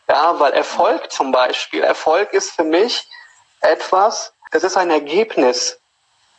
Ja, 0.08 0.38
weil 0.38 0.52
Erfolg 0.52 1.10
zum 1.10 1.32
Beispiel, 1.32 1.82
Erfolg 1.82 2.32
ist 2.32 2.52
für 2.52 2.64
mich 2.64 3.08
etwas, 3.60 4.32
das 4.56 4.64
ist 4.64 4.78
ein 4.78 4.90
Ergebnis. 4.90 5.78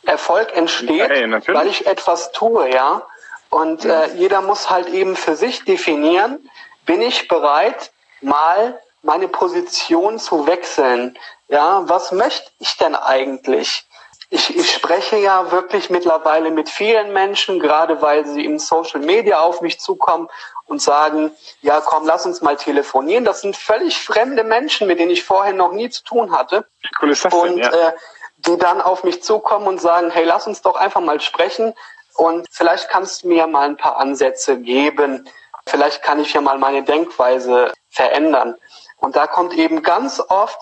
Erfolg 0.04 0.56
entsteht, 0.56 1.08
hey, 1.08 1.30
weil 1.30 1.68
ich 1.68 1.86
etwas 1.86 2.32
tue, 2.32 2.68
ja. 2.72 3.02
Und 3.50 3.84
äh, 3.84 4.06
jeder 4.14 4.42
muss 4.42 4.70
halt 4.70 4.88
eben 4.88 5.14
für 5.16 5.36
sich 5.36 5.64
definieren, 5.64 6.50
bin 6.84 7.00
ich 7.00 7.28
bereit, 7.28 7.92
mal 8.20 8.80
meine 9.02 9.28
Position 9.28 10.18
zu 10.18 10.46
wechseln? 10.46 11.16
Ja, 11.48 11.88
was 11.88 12.10
möchte 12.10 12.50
ich 12.58 12.76
denn 12.76 12.96
eigentlich? 12.96 13.87
Ich, 14.30 14.54
ich 14.54 14.70
spreche 14.70 15.16
ja 15.16 15.50
wirklich 15.50 15.88
mittlerweile 15.88 16.50
mit 16.50 16.68
vielen 16.68 17.12
Menschen, 17.14 17.58
gerade 17.58 18.02
weil 18.02 18.26
sie 18.26 18.44
im 18.44 18.58
Social 18.58 19.00
Media 19.00 19.40
auf 19.40 19.62
mich 19.62 19.80
zukommen 19.80 20.28
und 20.66 20.82
sagen, 20.82 21.32
ja, 21.62 21.80
komm, 21.80 22.06
lass 22.06 22.26
uns 22.26 22.42
mal 22.42 22.56
telefonieren. 22.56 23.24
Das 23.24 23.40
sind 23.40 23.56
völlig 23.56 23.96
fremde 23.98 24.44
Menschen, 24.44 24.86
mit 24.86 24.98
denen 24.98 25.10
ich 25.10 25.24
vorher 25.24 25.54
noch 25.54 25.72
nie 25.72 25.88
zu 25.88 26.04
tun 26.04 26.32
hatte. 26.32 26.66
Wie 26.82 26.90
cool 27.00 27.10
ist 27.10 27.24
das 27.24 27.32
und 27.32 27.56
denn, 27.56 27.58
ja? 27.58 27.70
äh, 27.70 27.92
die 28.38 28.58
dann 28.58 28.82
auf 28.82 29.02
mich 29.02 29.22
zukommen 29.22 29.66
und 29.66 29.80
sagen, 29.80 30.10
hey, 30.10 30.24
lass 30.24 30.46
uns 30.46 30.60
doch 30.60 30.76
einfach 30.76 31.00
mal 31.00 31.20
sprechen 31.20 31.74
und 32.14 32.46
vielleicht 32.50 32.88
kannst 32.88 33.22
du 33.22 33.28
mir 33.28 33.46
mal 33.46 33.68
ein 33.68 33.76
paar 33.76 33.98
Ansätze 33.98 34.58
geben. 34.58 35.28
Vielleicht 35.66 36.02
kann 36.02 36.20
ich 36.20 36.32
ja 36.32 36.40
mal 36.40 36.58
meine 36.58 36.82
Denkweise 36.82 37.72
verändern. 37.90 38.56
Und 38.96 39.16
da 39.16 39.26
kommt 39.26 39.54
eben 39.54 39.82
ganz 39.82 40.20
oft, 40.28 40.58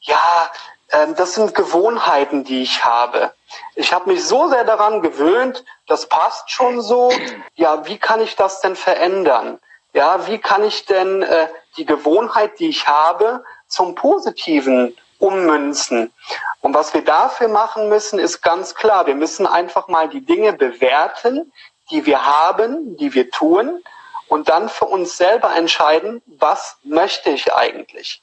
ja, 0.00 0.50
das 0.88 1.34
sind 1.34 1.54
Gewohnheiten, 1.54 2.44
die 2.44 2.62
ich 2.62 2.84
habe. 2.84 3.32
Ich 3.74 3.92
habe 3.92 4.10
mich 4.10 4.24
so 4.24 4.48
sehr 4.48 4.64
daran 4.64 5.02
gewöhnt, 5.02 5.64
das 5.86 6.08
passt 6.08 6.50
schon 6.50 6.80
so. 6.80 7.12
Ja, 7.54 7.86
wie 7.86 7.98
kann 7.98 8.20
ich 8.20 8.36
das 8.36 8.60
denn 8.60 8.76
verändern? 8.76 9.58
Ja, 9.92 10.26
wie 10.26 10.38
kann 10.38 10.62
ich 10.62 10.84
denn 10.84 11.22
äh, 11.22 11.48
die 11.76 11.86
Gewohnheit, 11.86 12.58
die 12.58 12.68
ich 12.68 12.86
habe, 12.86 13.42
zum 13.66 13.94
Positiven 13.94 14.96
ummünzen? 15.18 16.12
Und 16.60 16.74
was 16.74 16.94
wir 16.94 17.02
dafür 17.02 17.48
machen 17.48 17.88
müssen, 17.88 18.18
ist 18.18 18.42
ganz 18.42 18.74
klar. 18.74 19.06
Wir 19.06 19.14
müssen 19.14 19.46
einfach 19.46 19.88
mal 19.88 20.08
die 20.08 20.24
Dinge 20.24 20.52
bewerten, 20.52 21.52
die 21.90 22.04
wir 22.04 22.26
haben, 22.26 22.96
die 22.96 23.14
wir 23.14 23.30
tun, 23.30 23.82
und 24.28 24.48
dann 24.48 24.68
für 24.68 24.86
uns 24.86 25.16
selber 25.16 25.54
entscheiden, 25.54 26.20
was 26.26 26.76
möchte 26.82 27.30
ich 27.30 27.54
eigentlich? 27.54 28.22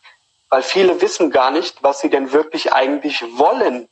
Weil 0.54 0.62
viele 0.62 1.02
wissen 1.02 1.32
gar 1.32 1.50
nicht, 1.50 1.82
was 1.82 2.00
sie 2.00 2.12
denn 2.12 2.32
wirklich 2.32 2.74
eigentlich 2.74 3.26
wollen. 3.39 3.89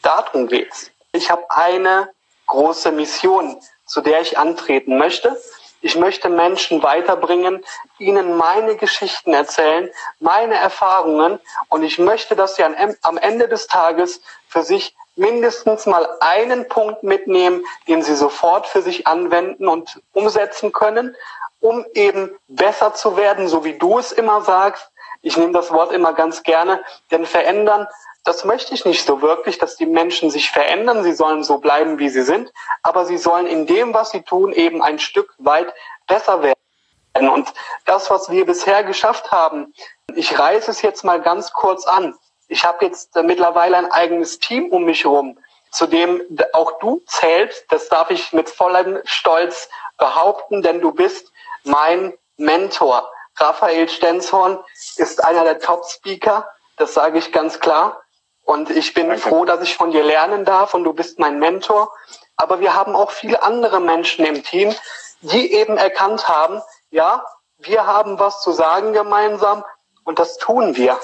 Darum 0.00 0.46
geht's. 0.46 0.90
Ich 1.12 1.30
habe 1.30 1.44
eine 1.50 2.10
große 2.46 2.92
Mission, 2.92 3.60
zu 3.84 4.00
der 4.00 4.22
ich 4.22 4.38
antreten 4.38 4.96
möchte. 4.96 5.38
Ich 5.82 5.94
möchte 5.94 6.30
Menschen 6.30 6.82
weiterbringen, 6.82 7.62
ihnen 7.98 8.38
meine 8.38 8.76
Geschichten 8.76 9.34
erzählen, 9.34 9.90
meine 10.18 10.54
Erfahrungen 10.54 11.40
und 11.68 11.82
ich 11.82 11.98
möchte, 11.98 12.36
dass 12.36 12.56
sie 12.56 12.64
am 12.64 13.18
Ende 13.18 13.46
des 13.46 13.66
Tages 13.66 14.22
für 14.48 14.62
sich 14.62 14.96
mindestens 15.14 15.84
mal 15.84 16.08
einen 16.20 16.68
Punkt 16.68 17.02
mitnehmen, 17.02 17.62
den 17.86 18.02
sie 18.02 18.16
sofort 18.16 18.66
für 18.66 18.80
sich 18.80 19.06
anwenden 19.06 19.68
und 19.68 20.00
umsetzen 20.14 20.72
können, 20.72 21.14
um 21.60 21.84
eben 21.92 22.34
besser 22.48 22.94
zu 22.94 23.18
werden, 23.18 23.46
so 23.46 23.62
wie 23.64 23.76
du 23.76 23.98
es 23.98 24.10
immer 24.10 24.40
sagst. 24.40 24.90
Ich 25.22 25.36
nehme 25.36 25.52
das 25.52 25.72
Wort 25.72 25.92
immer 25.92 26.12
ganz 26.12 26.42
gerne, 26.42 26.82
denn 27.10 27.26
verändern, 27.26 27.86
das 28.24 28.44
möchte 28.44 28.74
ich 28.74 28.84
nicht 28.84 29.06
so 29.06 29.22
wirklich, 29.22 29.58
dass 29.58 29.76
die 29.76 29.86
Menschen 29.86 30.30
sich 30.30 30.50
verändern. 30.50 31.04
Sie 31.04 31.12
sollen 31.12 31.44
so 31.44 31.58
bleiben, 31.58 32.00
wie 32.00 32.08
sie 32.08 32.22
sind, 32.22 32.52
aber 32.82 33.06
sie 33.06 33.18
sollen 33.18 33.46
in 33.46 33.66
dem, 33.66 33.94
was 33.94 34.10
sie 34.10 34.22
tun, 34.22 34.52
eben 34.52 34.82
ein 34.82 34.98
Stück 34.98 35.32
weit 35.38 35.72
besser 36.08 36.42
werden. 36.42 37.28
Und 37.28 37.52
das, 37.84 38.10
was 38.10 38.28
wir 38.28 38.44
bisher 38.44 38.82
geschafft 38.82 39.30
haben, 39.30 39.72
ich 40.14 40.38
reiße 40.38 40.70
es 40.70 40.82
jetzt 40.82 41.04
mal 41.04 41.20
ganz 41.20 41.52
kurz 41.52 41.86
an. 41.86 42.16
Ich 42.48 42.64
habe 42.64 42.84
jetzt 42.84 43.16
äh, 43.16 43.22
mittlerweile 43.22 43.76
ein 43.76 43.90
eigenes 43.90 44.38
Team 44.38 44.70
um 44.70 44.84
mich 44.84 45.04
herum, 45.04 45.38
zu 45.70 45.86
dem 45.86 46.20
auch 46.52 46.78
du 46.78 47.02
zählst. 47.06 47.64
Das 47.70 47.88
darf 47.88 48.10
ich 48.10 48.32
mit 48.32 48.50
vollem 48.50 48.98
Stolz 49.04 49.68
behaupten, 49.98 50.62
denn 50.62 50.80
du 50.80 50.92
bist 50.92 51.32
mein 51.64 52.12
Mentor. 52.36 53.10
Raphael 53.38 53.88
Stenzhorn 53.88 54.58
ist 54.96 55.24
einer 55.24 55.44
der 55.44 55.58
Top-Speaker, 55.58 56.48
das 56.76 56.94
sage 56.94 57.18
ich 57.18 57.32
ganz 57.32 57.60
klar. 57.60 58.02
Und 58.44 58.70
ich 58.70 58.94
bin 58.94 59.08
Danke. 59.08 59.22
froh, 59.22 59.44
dass 59.44 59.60
ich 59.62 59.76
von 59.76 59.90
dir 59.90 60.04
lernen 60.04 60.44
darf 60.44 60.74
und 60.74 60.84
du 60.84 60.92
bist 60.92 61.18
mein 61.18 61.38
Mentor. 61.38 61.92
Aber 62.36 62.60
wir 62.60 62.74
haben 62.74 62.94
auch 62.94 63.10
viele 63.10 63.42
andere 63.42 63.80
Menschen 63.80 64.24
im 64.24 64.44
Team, 64.44 64.74
die 65.20 65.52
eben 65.52 65.76
erkannt 65.76 66.28
haben, 66.28 66.62
ja, 66.90 67.24
wir 67.58 67.86
haben 67.86 68.18
was 68.18 68.42
zu 68.42 68.52
sagen 68.52 68.92
gemeinsam 68.92 69.64
und 70.04 70.18
das 70.18 70.36
tun 70.36 70.76
wir 70.76 71.00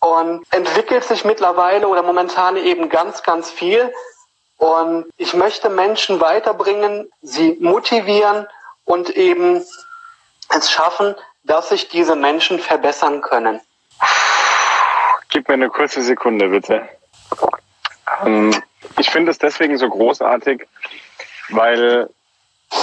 und 0.00 0.44
entwickelt 0.52 1.04
sich 1.04 1.24
mittlerweile 1.24 1.88
oder 1.88 2.02
momentan 2.02 2.56
eben 2.56 2.90
ganz, 2.90 3.22
ganz 3.22 3.50
viel. 3.50 3.92
Und 4.58 5.06
ich 5.16 5.32
möchte 5.34 5.70
Menschen 5.70 6.20
weiterbringen, 6.20 7.10
sie 7.22 7.56
motivieren 7.60 8.46
und 8.84 9.10
eben 9.10 9.64
es 10.50 10.70
schaffen, 10.70 11.16
dass 11.44 11.68
sich 11.68 11.88
diese 11.88 12.16
Menschen 12.16 12.58
verbessern 12.58 13.20
können. 13.20 13.60
Gib 15.28 15.48
mir 15.48 15.54
eine 15.54 15.68
kurze 15.68 16.02
Sekunde, 16.02 16.48
bitte. 16.48 16.88
Ähm, 18.24 18.54
ich 18.98 19.10
finde 19.10 19.30
es 19.30 19.38
deswegen 19.38 19.76
so 19.78 19.88
großartig, 19.88 20.66
weil 21.50 22.08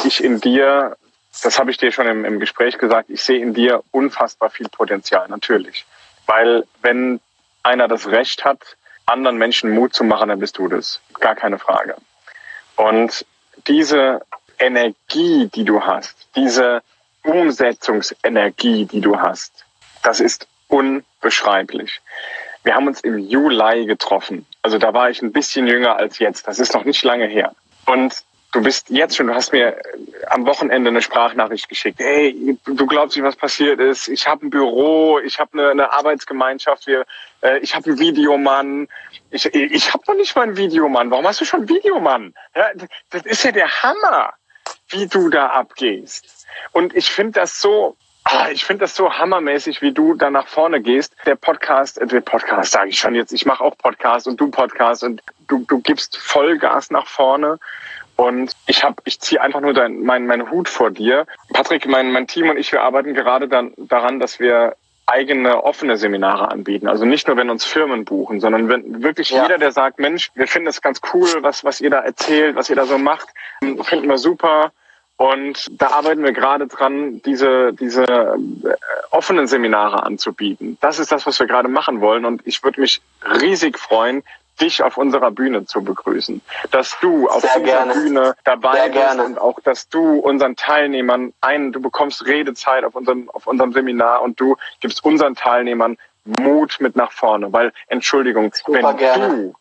ich 0.03 0.23
in 0.23 0.39
dir, 0.39 0.97
das 1.43 1.59
habe 1.59 1.71
ich 1.71 1.77
dir 1.77 1.91
schon 1.91 2.07
im, 2.07 2.25
im 2.25 2.39
Gespräch 2.39 2.77
gesagt, 2.77 3.09
ich 3.09 3.23
sehe 3.23 3.39
in 3.39 3.53
dir 3.53 3.83
unfassbar 3.91 4.49
viel 4.49 4.69
Potenzial, 4.69 5.27
natürlich. 5.27 5.85
Weil 6.25 6.65
wenn 6.81 7.19
einer 7.63 7.87
das 7.87 8.07
Recht 8.07 8.45
hat, 8.45 8.77
anderen 9.05 9.37
Menschen 9.37 9.71
Mut 9.71 9.93
zu 9.93 10.03
machen, 10.03 10.29
dann 10.29 10.39
bist 10.39 10.57
du 10.57 10.67
das. 10.67 11.01
Gar 11.19 11.35
keine 11.35 11.59
Frage. 11.59 11.95
Und 12.75 13.25
diese 13.67 14.21
Energie, 14.59 15.49
die 15.53 15.63
du 15.63 15.81
hast, 15.81 16.27
diese 16.35 16.81
Umsetzungsenergie, 17.23 18.85
die 18.85 19.01
du 19.01 19.19
hast, 19.19 19.65
das 20.03 20.19
ist 20.19 20.47
unbeschreiblich. 20.67 22.01
Wir 22.63 22.75
haben 22.75 22.87
uns 22.87 23.01
im 23.01 23.17
Juli 23.17 23.85
getroffen. 23.85 24.45
Also 24.61 24.77
da 24.77 24.93
war 24.93 25.09
ich 25.09 25.21
ein 25.21 25.31
bisschen 25.31 25.67
jünger 25.67 25.95
als 25.95 26.19
jetzt. 26.19 26.47
Das 26.47 26.59
ist 26.59 26.73
noch 26.73 26.85
nicht 26.85 27.03
lange 27.03 27.25
her. 27.25 27.53
Und 27.85 28.23
du 28.51 28.61
bist 28.61 28.89
jetzt 28.89 29.15
schon, 29.15 29.27
du 29.27 29.33
hast 29.33 29.51
mir 29.51 29.81
am 30.29 30.45
Wochenende 30.45 30.89
eine 30.89 31.01
Sprachnachricht 31.01 31.69
geschickt. 31.69 31.99
Hey, 31.99 32.57
du 32.65 32.85
glaubst 32.85 33.15
nicht, 33.15 33.25
was 33.25 33.35
passiert 33.35 33.79
ist. 33.79 34.07
Ich 34.07 34.27
habe 34.27 34.45
ein 34.45 34.49
Büro, 34.49 35.19
ich 35.19 35.39
habe 35.39 35.53
eine, 35.53 35.69
eine, 35.71 35.91
Arbeitsgemeinschaft, 35.91 36.85
wir, 36.85 37.05
äh, 37.41 37.59
ich 37.59 37.73
habe 37.75 37.89
einen 37.89 37.99
Videomann. 37.99 38.87
Ich, 39.31 39.45
ich 39.53 39.93
habe 39.93 40.03
noch 40.07 40.15
nicht 40.15 40.35
mal 40.35 40.43
einen 40.43 40.57
Videomann. 40.57 41.09
Warum 41.09 41.25
hast 41.25 41.41
du 41.41 41.45
schon 41.45 41.61
einen 41.61 41.69
Videomann? 41.69 42.33
Ja, 42.55 42.69
das 43.09 43.25
ist 43.25 43.43
ja 43.43 43.51
der 43.51 43.69
Hammer, 43.81 44.33
wie 44.91 45.07
du 45.07 45.29
da 45.29 45.47
abgehst. 45.47 46.47
Und 46.71 46.95
ich 46.95 47.09
finde 47.09 47.39
das 47.39 47.59
so, 47.59 47.95
ah, 48.23 48.49
ich 48.51 48.65
finde 48.65 48.85
das 48.85 48.95
so 48.95 49.11
hammermäßig, 49.13 49.81
wie 49.81 49.91
du 49.91 50.13
da 50.13 50.29
nach 50.29 50.47
vorne 50.47 50.81
gehst. 50.81 51.15
Der 51.25 51.35
Podcast, 51.35 51.97
äh, 51.97 52.07
der 52.07 52.21
Podcast 52.21 52.71
sage 52.71 52.89
ich 52.89 52.99
schon 52.99 53.15
jetzt, 53.15 53.33
ich 53.33 53.45
mache 53.45 53.63
auch 53.63 53.77
Podcast 53.77 54.27
und 54.27 54.39
du 54.39 54.49
Podcast 54.49 55.03
und 55.03 55.21
du, 55.47 55.65
du 55.67 55.79
gibst 55.79 56.17
Vollgas 56.17 56.91
nach 56.91 57.07
vorne 57.07 57.59
und 58.15 58.51
ich 58.67 58.83
habe, 58.83 59.01
ich 59.05 59.19
ziehe 59.19 59.41
einfach 59.41 59.61
nur 59.61 59.73
dein, 59.73 60.03
meinen 60.03 60.27
mein 60.27 60.51
Hut 60.51 60.69
vor 60.69 60.91
dir. 60.91 61.25
Patrick, 61.53 61.87
mein, 61.87 62.11
mein 62.11 62.27
Team 62.27 62.49
und 62.49 62.57
ich, 62.57 62.71
wir 62.71 62.83
arbeiten 62.83 63.13
gerade 63.13 63.47
dann 63.47 63.73
daran, 63.77 64.19
dass 64.19 64.39
wir 64.39 64.75
eigene 65.07 65.63
offene 65.63 65.97
Seminare 65.97 66.51
anbieten. 66.51 66.87
Also 66.87 67.05
nicht 67.05 67.27
nur, 67.27 67.35
wenn 67.35 67.49
uns 67.49 67.65
Firmen 67.65 68.05
buchen, 68.05 68.39
sondern 68.39 68.69
wenn 68.69 69.03
wirklich 69.03 69.31
ja. 69.31 69.43
jeder, 69.43 69.57
der 69.57 69.71
sagt, 69.71 69.99
Mensch, 69.99 70.31
wir 70.35 70.47
finden 70.47 70.67
es 70.67 70.81
ganz 70.81 71.01
cool, 71.13 71.27
was, 71.41 71.63
was 71.63 71.81
ihr 71.81 71.89
da 71.89 71.99
erzählt, 71.99 72.55
was 72.55 72.69
ihr 72.69 72.75
da 72.75 72.85
so 72.85 72.97
macht, 72.97 73.27
finden 73.59 74.07
wir 74.07 74.17
super. 74.17 74.71
Und 75.21 75.67
da 75.79 75.91
arbeiten 75.91 76.23
wir 76.23 76.31
gerade 76.31 76.65
dran, 76.65 77.21
diese, 77.21 77.73
diese 77.73 78.01
äh, 78.05 78.37
offenen 79.11 79.45
Seminare 79.45 80.01
anzubieten. 80.01 80.79
Das 80.81 80.97
ist 80.97 81.11
das, 81.11 81.27
was 81.27 81.39
wir 81.39 81.45
gerade 81.45 81.67
machen 81.67 82.01
wollen. 82.01 82.25
Und 82.25 82.41
ich 82.47 82.63
würde 82.63 82.81
mich 82.81 83.03
riesig 83.39 83.77
freuen, 83.77 84.23
dich 84.59 84.81
auf 84.81 84.97
unserer 84.97 85.29
Bühne 85.29 85.65
zu 85.67 85.83
begrüßen. 85.83 86.41
Dass 86.71 86.97
du 87.01 87.29
auf 87.29 87.41
Sehr 87.41 87.59
dieser 87.59 87.65
gerne. 87.65 87.93
Bühne 87.93 88.35
dabei 88.45 88.73
Sehr 88.73 88.83
bist 88.85 88.95
gerne. 88.95 89.23
und 89.25 89.39
auch, 89.39 89.59
dass 89.59 89.89
du 89.89 90.15
unseren 90.15 90.55
Teilnehmern 90.55 91.33
einen, 91.39 91.71
du 91.71 91.79
bekommst 91.79 92.25
Redezeit 92.25 92.83
auf 92.83 92.95
unserem, 92.95 93.29
auf 93.29 93.45
unserem 93.45 93.73
Seminar 93.73 94.23
und 94.23 94.39
du 94.39 94.57
gibst 94.79 95.05
unseren 95.05 95.35
Teilnehmern 95.35 95.97
Mut 96.25 96.77
mit 96.79 96.95
nach 96.95 97.11
vorne. 97.11 97.53
Weil, 97.53 97.73
Entschuldigung, 97.89 98.51
Super 98.55 98.89
wenn 98.89 98.97
gerne. 98.97 99.29
du 99.29 99.53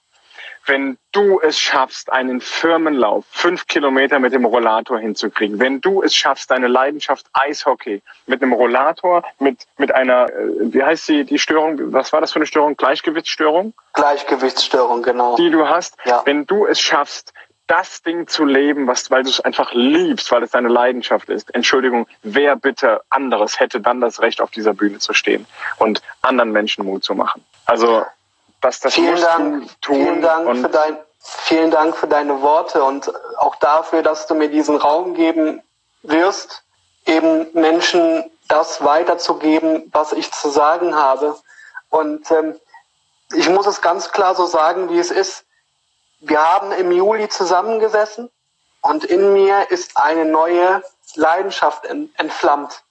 wenn 0.71 0.99
du 1.11 1.41
es 1.41 1.59
schaffst, 1.59 2.13
einen 2.13 2.41
Firmenlauf 2.41 3.25
fünf 3.29 3.67
Kilometer 3.67 4.21
mit 4.21 4.33
dem 4.33 4.45
Rollator 4.45 5.01
hinzukriegen, 5.01 5.59
wenn 5.59 5.81
du 5.81 6.01
es 6.01 6.15
schaffst, 6.15 6.49
deine 6.49 6.69
Leidenschaft 6.69 7.27
Eishockey 7.33 8.03
mit 8.29 8.41
einem 8.41 8.53
Rollator, 8.53 9.25
mit, 9.41 9.67
mit 9.79 9.93
einer, 9.93 10.29
äh, 10.31 10.73
wie 10.73 10.83
heißt 10.85 11.07
sie, 11.07 11.25
die 11.25 11.41
Störung, 11.41 11.93
was 11.93 12.13
war 12.13 12.21
das 12.21 12.33
für 12.33 12.37
eine 12.37 12.47
Störung? 12.47 12.77
Gleichgewichtsstörung? 12.77 13.75
Gleichgewichtsstörung, 13.95 15.03
genau. 15.03 15.35
Die 15.35 15.51
du 15.51 15.67
hast, 15.67 15.97
ja. 16.05 16.23
wenn 16.25 16.47
du 16.47 16.67
es 16.67 16.81
schaffst, 16.81 17.33
das 17.67 18.03
Ding 18.03 18.29
zu 18.29 18.45
leben, 18.45 18.87
was, 18.87 19.11
weil 19.11 19.25
du 19.25 19.31
es 19.31 19.41
einfach 19.41 19.73
liebst, 19.75 20.31
weil 20.31 20.45
es 20.45 20.53
deine 20.53 20.69
Leidenschaft 20.69 21.29
ist. 21.31 21.53
Entschuldigung, 21.53 22.07
wer 22.23 22.55
bitte 22.55 23.01
anderes 23.11 23.59
hätte 23.59 23.81
dann 23.81 24.01
das 24.01 24.21
Recht, 24.23 24.41
auf 24.41 24.53
dieser 24.53 24.75
Bühne 24.75 24.99
zu 24.99 25.15
stehen 25.15 25.47
und 25.79 26.01
anderen 26.23 26.53
Menschen 26.53 26.85
Mut 26.85 27.03
zu 27.03 27.17
machen? 27.17 27.45
Also 27.67 28.05
das, 28.61 28.81
das 28.81 28.95
vielen 28.95 29.21
Dank, 29.21 29.71
vielen 29.85 30.23
Dank 30.23 30.59
für 30.59 30.69
dein, 30.69 30.99
vielen 31.21 31.71
Dank 31.71 31.97
für 31.97 32.07
deine 32.07 32.43
Worte 32.43 32.83
und 32.85 33.13
auch 33.39 33.57
dafür, 33.57 34.03
dass 34.03 34.27
du 34.27 34.35
mir 34.35 34.49
diesen 34.49 34.77
Raum 34.77 35.15
geben 35.15 35.63
wirst, 36.03 36.63
eben 37.07 37.49
Menschen 37.53 38.31
das 38.49 38.85
weiterzugeben, 38.85 39.89
was 39.93 40.13
ich 40.13 40.31
zu 40.33 40.49
sagen 40.51 40.97
habe. 40.97 41.37
Und 41.89 42.31
ähm, 42.31 42.59
ich 43.35 43.49
muss 43.49 43.67
es 43.67 43.81
ganz 43.81 44.11
klar 44.11 44.35
so 44.35 44.47
sagen, 44.47 44.91
wie 44.91 44.99
es 44.99 45.11
ist. 45.11 45.45
Wir 46.21 46.41
haben 46.41 46.73
im 46.73 46.93
Juli 46.93 47.29
zusammengesessen 47.29 48.31
und 48.83 49.05
in 49.05 49.33
mir 49.33 49.71
ist 49.71 49.97
eine 49.97 50.25
neue 50.25 50.83
Leidenschaft 51.15 51.87
entflammt. 51.87 52.83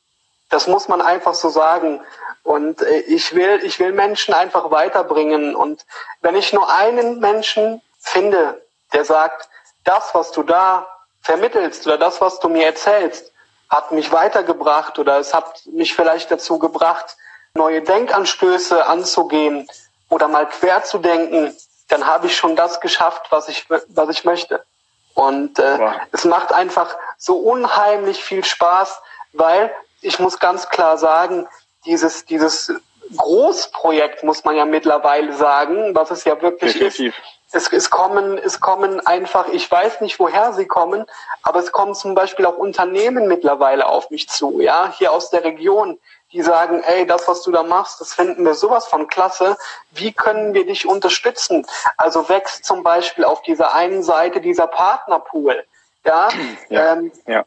Das 0.49 0.67
muss 0.67 0.87
man 0.87 1.01
einfach 1.01 1.33
so 1.33 1.49
sagen. 1.49 2.01
Und 2.43 2.81
äh, 2.81 2.99
ich 3.01 3.35
will, 3.35 3.59
ich 3.63 3.79
will 3.79 3.91
Menschen 3.91 4.33
einfach 4.33 4.71
weiterbringen. 4.71 5.55
Und 5.55 5.85
wenn 6.21 6.35
ich 6.35 6.53
nur 6.53 6.73
einen 6.73 7.19
Menschen 7.19 7.81
finde, 7.99 8.61
der 8.93 9.05
sagt, 9.05 9.49
das, 9.83 10.13
was 10.13 10.31
du 10.31 10.43
da 10.43 10.87
vermittelst 11.21 11.85
oder 11.85 11.97
das, 11.97 12.21
was 12.21 12.39
du 12.39 12.49
mir 12.49 12.65
erzählst, 12.65 13.31
hat 13.69 13.91
mich 13.91 14.11
weitergebracht 14.11 14.97
oder 14.97 15.19
es 15.19 15.33
hat 15.33 15.65
mich 15.67 15.93
vielleicht 15.93 16.31
dazu 16.31 16.57
gebracht, 16.57 17.17
neue 17.53 17.81
Denkanstöße 17.81 18.85
anzugehen, 18.85 19.67
oder 20.09 20.27
mal 20.27 20.47
quer 20.47 20.83
zu 20.83 20.97
denken, 20.97 21.55
dann 21.87 22.05
habe 22.05 22.27
ich 22.27 22.35
schon 22.35 22.55
das 22.55 22.81
geschafft, 22.81 23.27
was 23.29 23.47
ich, 23.47 23.65
was 23.69 24.09
ich 24.09 24.25
möchte. 24.25 24.63
Und 25.13 25.59
äh, 25.59 25.79
wow. 25.79 25.93
es 26.11 26.25
macht 26.25 26.51
einfach 26.51 26.95
so 27.17 27.37
unheimlich 27.37 28.23
viel 28.23 28.43
Spaß, 28.43 29.01
weil 29.33 29.71
ich 30.01 30.19
muss 30.19 30.39
ganz 30.39 30.69
klar 30.69 30.97
sagen, 30.97 31.47
dieses, 31.89 32.25
dieses 32.25 32.71
Großprojekt, 33.17 34.23
muss 34.23 34.43
man 34.43 34.55
ja 34.55 34.65
mittlerweile 34.65 35.33
sagen, 35.33 35.95
was 35.95 36.11
es 36.11 36.23
ja 36.23 36.39
wirklich 36.41 36.73
Definitiv. 36.73 37.17
ist. 37.17 37.25
Es, 37.51 37.73
es, 37.73 37.89
kommen, 37.89 38.37
es 38.37 38.59
kommen 38.59 38.99
einfach, 39.07 39.47
ich 39.47 39.69
weiß 39.69 40.01
nicht, 40.01 40.19
woher 40.19 40.53
sie 40.53 40.67
kommen, 40.67 41.05
aber 41.41 41.57
es 41.57 41.71
kommen 41.71 41.95
zum 41.95 42.13
Beispiel 42.13 42.45
auch 42.45 42.57
Unternehmen 42.57 43.27
mittlerweile 43.27 43.87
auf 43.87 44.11
mich 44.11 44.29
zu, 44.29 44.61
ja, 44.61 44.93
hier 44.95 45.11
aus 45.11 45.31
der 45.31 45.43
Region, 45.43 45.97
die 46.31 46.43
sagen, 46.43 46.83
ey, 46.83 47.07
das, 47.07 47.27
was 47.27 47.41
du 47.41 47.51
da 47.51 47.63
machst, 47.63 47.99
das 48.01 48.13
finden 48.13 48.45
wir 48.45 48.53
sowas 48.53 48.85
von 48.85 49.07
klasse. 49.07 49.57
Wie 49.89 50.11
können 50.11 50.53
wir 50.53 50.63
dich 50.67 50.85
unterstützen? 50.85 51.65
Also 51.97 52.29
wächst 52.29 52.65
zum 52.65 52.83
Beispiel 52.83 53.23
auf 53.23 53.41
dieser 53.41 53.73
einen 53.73 54.03
Seite 54.03 54.41
dieser 54.41 54.67
Partnerpool. 54.67 55.65
Ja, 56.05 56.29
ja, 56.69 56.93
ähm, 56.93 57.11
ja. 57.25 57.45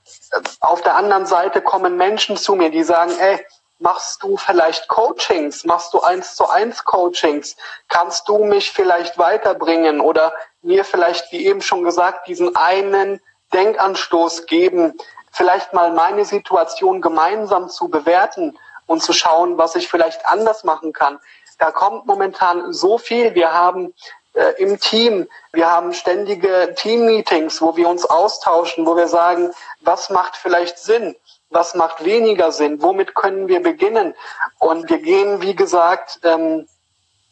Auf 0.60 0.82
der 0.82 0.96
anderen 0.96 1.26
Seite 1.26 1.62
kommen 1.62 1.96
Menschen 1.96 2.36
zu 2.36 2.56
mir, 2.56 2.70
die 2.70 2.82
sagen, 2.82 3.12
ey, 3.18 3.46
machst 3.82 4.22
du 4.22 4.36
vielleicht 4.36 4.88
Coachings? 4.88 5.64
Machst 5.64 5.92
du 5.92 6.00
eins 6.00 6.36
zu 6.36 6.48
eins 6.48 6.84
Coachings? 6.84 7.56
Kannst 7.88 8.28
du 8.28 8.44
mich 8.44 8.70
vielleicht 8.70 9.18
weiterbringen 9.18 10.00
oder 10.00 10.32
mir 10.62 10.84
vielleicht, 10.84 11.30
wie 11.32 11.46
eben 11.46 11.60
schon 11.60 11.82
gesagt, 11.82 12.28
diesen 12.28 12.56
einen 12.56 13.20
Denkanstoß 13.52 14.46
geben, 14.46 14.94
vielleicht 15.30 15.72
mal 15.72 15.92
meine 15.92 16.24
Situation 16.24 17.00
gemeinsam 17.00 17.68
zu 17.68 17.88
bewerten 17.88 18.56
und 18.86 19.02
zu 19.02 19.12
schauen, 19.12 19.58
was 19.58 19.74
ich 19.74 19.88
vielleicht 19.88 20.26
anders 20.26 20.64
machen 20.64 20.92
kann. 20.92 21.18
Da 21.58 21.70
kommt 21.70 22.06
momentan 22.06 22.72
so 22.72 22.98
viel. 22.98 23.34
Wir 23.34 23.52
haben 23.52 23.94
äh, 24.34 24.54
im 24.58 24.78
Team, 24.78 25.28
wir 25.52 25.70
haben 25.70 25.92
ständige 25.92 26.74
Team-Meetings, 26.76 27.60
wo 27.60 27.76
wir 27.76 27.88
uns 27.88 28.04
austauschen, 28.04 28.86
wo 28.86 28.96
wir 28.96 29.08
sagen, 29.08 29.52
was 29.80 30.10
macht 30.10 30.36
vielleicht 30.36 30.78
Sinn, 30.78 31.16
was 31.52 31.74
macht 31.74 32.04
weniger 32.04 32.52
Sinn, 32.52 32.82
womit 32.82 33.14
können 33.14 33.48
wir 33.48 33.62
beginnen. 33.62 34.14
Und 34.58 34.88
wir 34.90 34.98
gehen, 34.98 35.42
wie 35.42 35.54
gesagt, 35.54 36.20
ähm, 36.24 36.66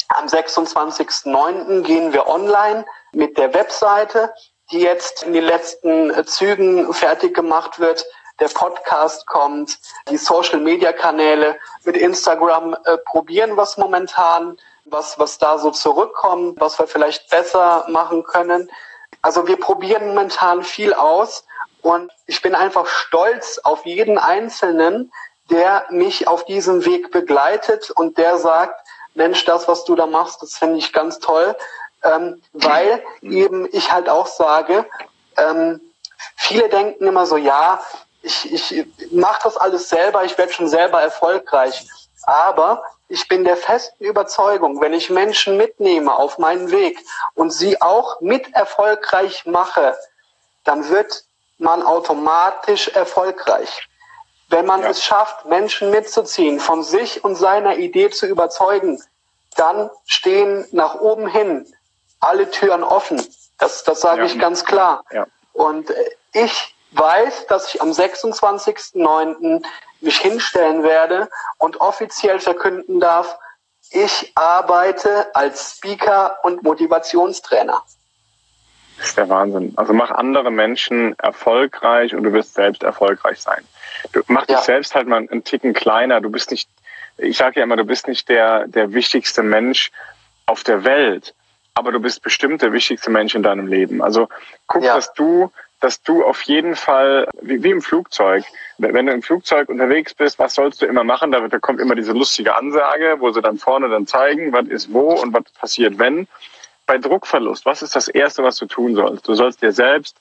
am 0.08 0.26
26.09. 0.26 1.82
gehen 1.82 2.12
wir 2.12 2.28
online 2.28 2.84
mit 3.12 3.38
der 3.38 3.54
Webseite, 3.54 4.32
die 4.72 4.80
jetzt 4.80 5.22
in 5.22 5.32
den 5.32 5.44
letzten 5.44 6.26
Zügen 6.26 6.92
fertig 6.92 7.34
gemacht 7.34 7.78
wird 7.78 8.04
der 8.40 8.48
Podcast 8.48 9.26
kommt, 9.26 9.78
die 10.08 10.16
Social-Media-Kanäle 10.16 11.58
mit 11.84 11.96
Instagram 11.96 12.74
äh, 12.84 12.96
probieren 12.98 13.56
was 13.56 13.76
momentan, 13.76 14.56
was, 14.86 15.18
was 15.18 15.38
da 15.38 15.58
so 15.58 15.70
zurückkommt, 15.70 16.58
was 16.58 16.78
wir 16.78 16.86
vielleicht 16.86 17.28
besser 17.28 17.84
machen 17.88 18.24
können. 18.24 18.70
Also 19.22 19.46
wir 19.46 19.58
probieren 19.58 20.08
momentan 20.08 20.62
viel 20.62 20.94
aus 20.94 21.44
und 21.82 22.12
ich 22.26 22.42
bin 22.42 22.54
einfach 22.54 22.86
stolz 22.86 23.58
auf 23.58 23.86
jeden 23.86 24.18
Einzelnen, 24.18 25.12
der 25.50 25.86
mich 25.90 26.28
auf 26.28 26.44
diesem 26.44 26.84
Weg 26.84 27.10
begleitet 27.10 27.90
und 27.90 28.18
der 28.18 28.38
sagt, 28.38 28.86
Mensch, 29.14 29.44
das, 29.44 29.66
was 29.66 29.84
du 29.84 29.96
da 29.96 30.06
machst, 30.06 30.42
das 30.42 30.54
finde 30.54 30.78
ich 30.78 30.92
ganz 30.92 31.18
toll, 31.18 31.56
ähm, 32.02 32.42
weil 32.52 33.02
eben 33.22 33.68
ich 33.72 33.92
halt 33.92 34.08
auch 34.08 34.26
sage, 34.26 34.86
ähm, 35.36 35.80
viele 36.36 36.68
denken 36.68 37.06
immer 37.06 37.26
so, 37.26 37.36
ja, 37.36 37.80
ich, 38.22 38.52
ich 38.52 38.86
mache 39.10 39.40
das 39.44 39.56
alles 39.56 39.88
selber, 39.88 40.24
ich 40.24 40.36
werde 40.38 40.52
schon 40.52 40.68
selber 40.68 41.00
erfolgreich. 41.00 41.86
Aber 42.24 42.82
ich 43.08 43.26
bin 43.28 43.44
der 43.44 43.56
festen 43.56 44.04
Überzeugung, 44.04 44.80
wenn 44.80 44.92
ich 44.92 45.10
Menschen 45.10 45.56
mitnehme 45.56 46.14
auf 46.14 46.38
meinen 46.38 46.70
Weg 46.70 46.98
und 47.34 47.50
sie 47.50 47.80
auch 47.80 48.20
mit 48.20 48.54
erfolgreich 48.54 49.46
mache, 49.46 49.96
dann 50.64 50.88
wird 50.90 51.24
man 51.60 51.82
automatisch 51.82 52.88
erfolgreich. 52.88 53.88
Wenn 54.48 54.66
man 54.66 54.82
ja. 54.82 54.88
es 54.88 55.04
schafft, 55.04 55.46
Menschen 55.46 55.90
mitzuziehen, 55.90 56.58
von 56.58 56.82
sich 56.82 57.22
und 57.22 57.36
seiner 57.36 57.76
Idee 57.76 58.10
zu 58.10 58.26
überzeugen, 58.26 59.02
dann 59.56 59.90
stehen 60.06 60.66
nach 60.72 60.96
oben 60.96 61.28
hin 61.28 61.72
alle 62.20 62.50
Türen 62.50 62.82
offen. 62.82 63.20
Das, 63.58 63.84
das 63.84 64.00
sage 64.00 64.20
ja. 64.20 64.26
ich 64.26 64.38
ganz 64.38 64.64
klar. 64.64 65.04
Ja. 65.10 65.26
Und 65.52 65.92
ich 66.32 66.74
weiß, 66.92 67.46
dass 67.46 67.74
ich 67.74 67.80
am 67.80 67.90
26.09. 67.90 69.62
mich 70.00 70.18
hinstellen 70.18 70.82
werde 70.82 71.28
und 71.58 71.80
offiziell 71.80 72.40
verkünden 72.40 73.00
darf, 73.00 73.38
ich 73.90 74.32
arbeite 74.36 75.34
als 75.34 75.72
Speaker 75.76 76.38
und 76.42 76.62
Motivationstrainer. 76.62 77.82
Das 79.00 79.08
ist 79.08 79.18
der 79.18 79.30
Wahnsinn. 79.30 79.72
Also 79.76 79.94
mach 79.94 80.10
andere 80.10 80.50
Menschen 80.50 81.18
erfolgreich 81.18 82.14
und 82.14 82.22
du 82.22 82.34
wirst 82.34 82.54
selbst 82.54 82.82
erfolgreich 82.82 83.40
sein. 83.40 83.64
Du 84.12 84.20
mach 84.26 84.46
ja. 84.46 84.56
dich 84.56 84.64
selbst 84.66 84.94
halt 84.94 85.08
mal 85.08 85.16
einen 85.16 85.42
Ticken 85.42 85.72
kleiner. 85.72 86.20
Du 86.20 86.30
bist 86.30 86.50
nicht, 86.50 86.68
ich 87.16 87.38
sage 87.38 87.60
ja 87.60 87.64
immer, 87.64 87.76
du 87.76 87.84
bist 87.84 88.08
nicht 88.08 88.28
der, 88.28 88.68
der 88.68 88.92
wichtigste 88.92 89.42
Mensch 89.42 89.90
auf 90.44 90.64
der 90.64 90.84
Welt, 90.84 91.34
aber 91.74 91.92
du 91.92 92.00
bist 92.00 92.22
bestimmt 92.22 92.60
der 92.60 92.74
wichtigste 92.74 93.10
Mensch 93.10 93.34
in 93.34 93.42
deinem 93.42 93.68
Leben. 93.68 94.02
Also 94.02 94.28
guck, 94.66 94.84
ja. 94.84 94.96
dass 94.96 95.14
du 95.14 95.50
dass 95.80 96.02
du 96.02 96.22
auf 96.24 96.42
jeden 96.42 96.76
Fall, 96.76 97.26
wie, 97.40 97.62
wie 97.62 97.70
im 97.70 97.80
Flugzeug, 97.80 98.44
wenn 98.76 99.06
du 99.06 99.12
im 99.12 99.22
Flugzeug 99.22 99.70
unterwegs 99.70 100.12
bist, 100.12 100.38
was 100.38 100.54
sollst 100.54 100.82
du 100.82 100.86
immer 100.86 101.04
machen? 101.04 101.32
Da, 101.32 101.48
da 101.48 101.58
kommt 101.58 101.80
immer 101.80 101.94
diese 101.94 102.12
lustige 102.12 102.54
Ansage, 102.54 103.16
wo 103.18 103.30
sie 103.30 103.40
dann 103.40 103.56
vorne 103.56 103.88
dann 103.88 104.06
zeigen, 104.06 104.52
was 104.52 104.66
ist 104.66 104.92
wo 104.92 105.14
und 105.14 105.32
was 105.32 105.44
passiert, 105.58 105.98
wenn. 105.98 106.28
Bei 106.90 106.98
Druckverlust, 106.98 107.66
was 107.66 107.82
ist 107.82 107.94
das 107.94 108.08
Erste, 108.08 108.42
was 108.42 108.56
du 108.56 108.66
tun 108.66 108.96
sollst? 108.96 109.28
Du 109.28 109.34
sollst 109.34 109.62
dir 109.62 109.70
selbst 109.70 110.16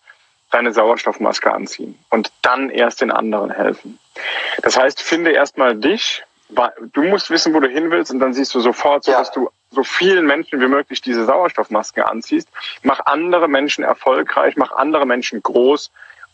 deine 0.51 0.71
Sauerstoffmaske 0.71 1.51
anziehen 1.51 1.97
und 2.11 2.31
dann 2.43 2.69
erst 2.69 3.01
den 3.01 3.09
anderen 3.09 3.49
helfen. 3.49 3.97
Das 4.61 4.77
heißt, 4.77 5.01
finde 5.01 5.31
erstmal 5.31 5.75
dich, 5.75 6.23
du 6.93 7.01
musst 7.01 7.31
wissen, 7.31 7.55
wo 7.55 7.59
du 7.59 7.67
hin 7.67 7.89
willst 7.89 8.11
und 8.11 8.19
dann 8.19 8.35
siehst 8.35 8.53
du 8.53 8.59
sofort, 8.59 9.05
so, 9.05 9.11
ja. 9.11 9.17
dass 9.17 9.31
du 9.31 9.49
so 9.71 9.81
vielen 9.81 10.27
Menschen 10.27 10.61
wie 10.61 10.67
möglich 10.67 11.01
diese 11.01 11.25
Sauerstoffmasken 11.25 12.03
anziehst. 12.03 12.47
Mach 12.83 12.99
andere 13.07 13.47
Menschen 13.47 13.83
erfolgreich, 13.83 14.55
mach 14.55 14.71
andere 14.73 15.07
Menschen 15.07 15.41
groß 15.41 15.89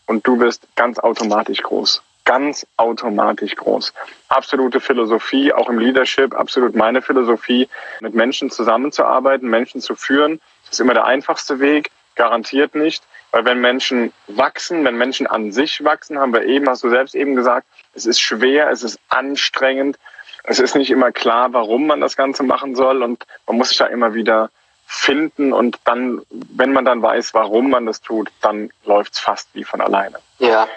und 0.05 0.27
du 0.27 0.41
wirst 0.41 0.67
ganz 0.75 0.99
automatisch 0.99 1.61
groß. 1.61 2.03
Ganz 2.25 2.65
automatisch 2.77 3.55
groß. 3.55 3.93
Absolute 4.29 4.79
Philosophie, 4.79 5.53
auch 5.53 5.69
im 5.69 5.79
Leadership, 5.79 6.35
absolut 6.35 6.75
meine 6.75 7.01
Philosophie, 7.01 7.69
mit 8.01 8.13
Menschen 8.13 8.49
zusammenzuarbeiten, 8.49 9.49
Menschen 9.49 9.79
zu 9.79 9.95
führen. 9.95 10.41
Ist 10.69 10.81
immer 10.81 10.93
der 10.93 11.05
einfachste 11.05 11.59
Weg, 11.59 11.91
garantiert 12.15 12.75
nicht. 12.75 13.03
Weil 13.31 13.45
wenn 13.45 13.59
Menschen 13.59 14.13
wachsen, 14.27 14.85
wenn 14.85 14.97
Menschen 14.97 15.27
an 15.27 15.51
sich 15.51 15.83
wachsen, 15.83 16.17
haben 16.17 16.33
wir 16.33 16.43
eben, 16.43 16.69
hast 16.69 16.83
du 16.83 16.89
selbst 16.89 17.15
eben 17.15 17.35
gesagt, 17.35 17.67
es 17.93 18.05
ist 18.05 18.21
schwer, 18.21 18.69
es 18.69 18.81
ist 18.81 18.97
anstrengend, 19.09 19.97
es 20.45 20.59
ist 20.59 20.75
nicht 20.75 20.89
immer 20.89 21.11
klar, 21.11 21.53
warum 21.53 21.85
man 21.87 22.01
das 22.01 22.15
Ganze 22.15 22.43
machen 22.43 22.75
soll 22.75 23.03
und 23.03 23.23
man 23.45 23.57
muss 23.57 23.69
sich 23.69 23.77
da 23.77 23.87
immer 23.87 24.13
wieder 24.13 24.49
finden 24.85 25.51
und 25.51 25.79
dann, 25.85 26.21
wenn 26.29 26.71
man 26.71 26.85
dann 26.85 27.01
weiß, 27.01 27.33
warum 27.33 27.71
man 27.71 27.85
das 27.85 28.01
tut, 28.01 28.29
dann 28.41 28.69
läuft 28.85 29.13
es 29.13 29.19
fast 29.19 29.49
wie 29.53 29.63
von 29.63 29.81
alleine. 29.81 30.19
Ja. 30.39 30.67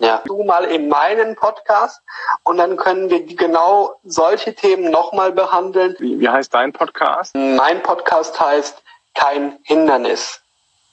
Ja. 0.00 0.22
Du 0.24 0.42
mal 0.44 0.64
in 0.64 0.88
meinen 0.88 1.36
Podcast 1.36 2.00
und 2.42 2.56
dann 2.56 2.78
können 2.78 3.10
wir 3.10 3.24
genau 3.26 3.96
solche 4.02 4.54
Themen 4.54 4.90
nochmal 4.90 5.30
behandeln. 5.30 5.94
Wie, 5.98 6.18
wie 6.18 6.28
heißt 6.28 6.54
dein 6.54 6.72
Podcast? 6.72 7.34
Mein 7.34 7.82
Podcast 7.82 8.40
heißt 8.40 8.82
Kein 9.14 9.58
Hindernis. 9.62 10.40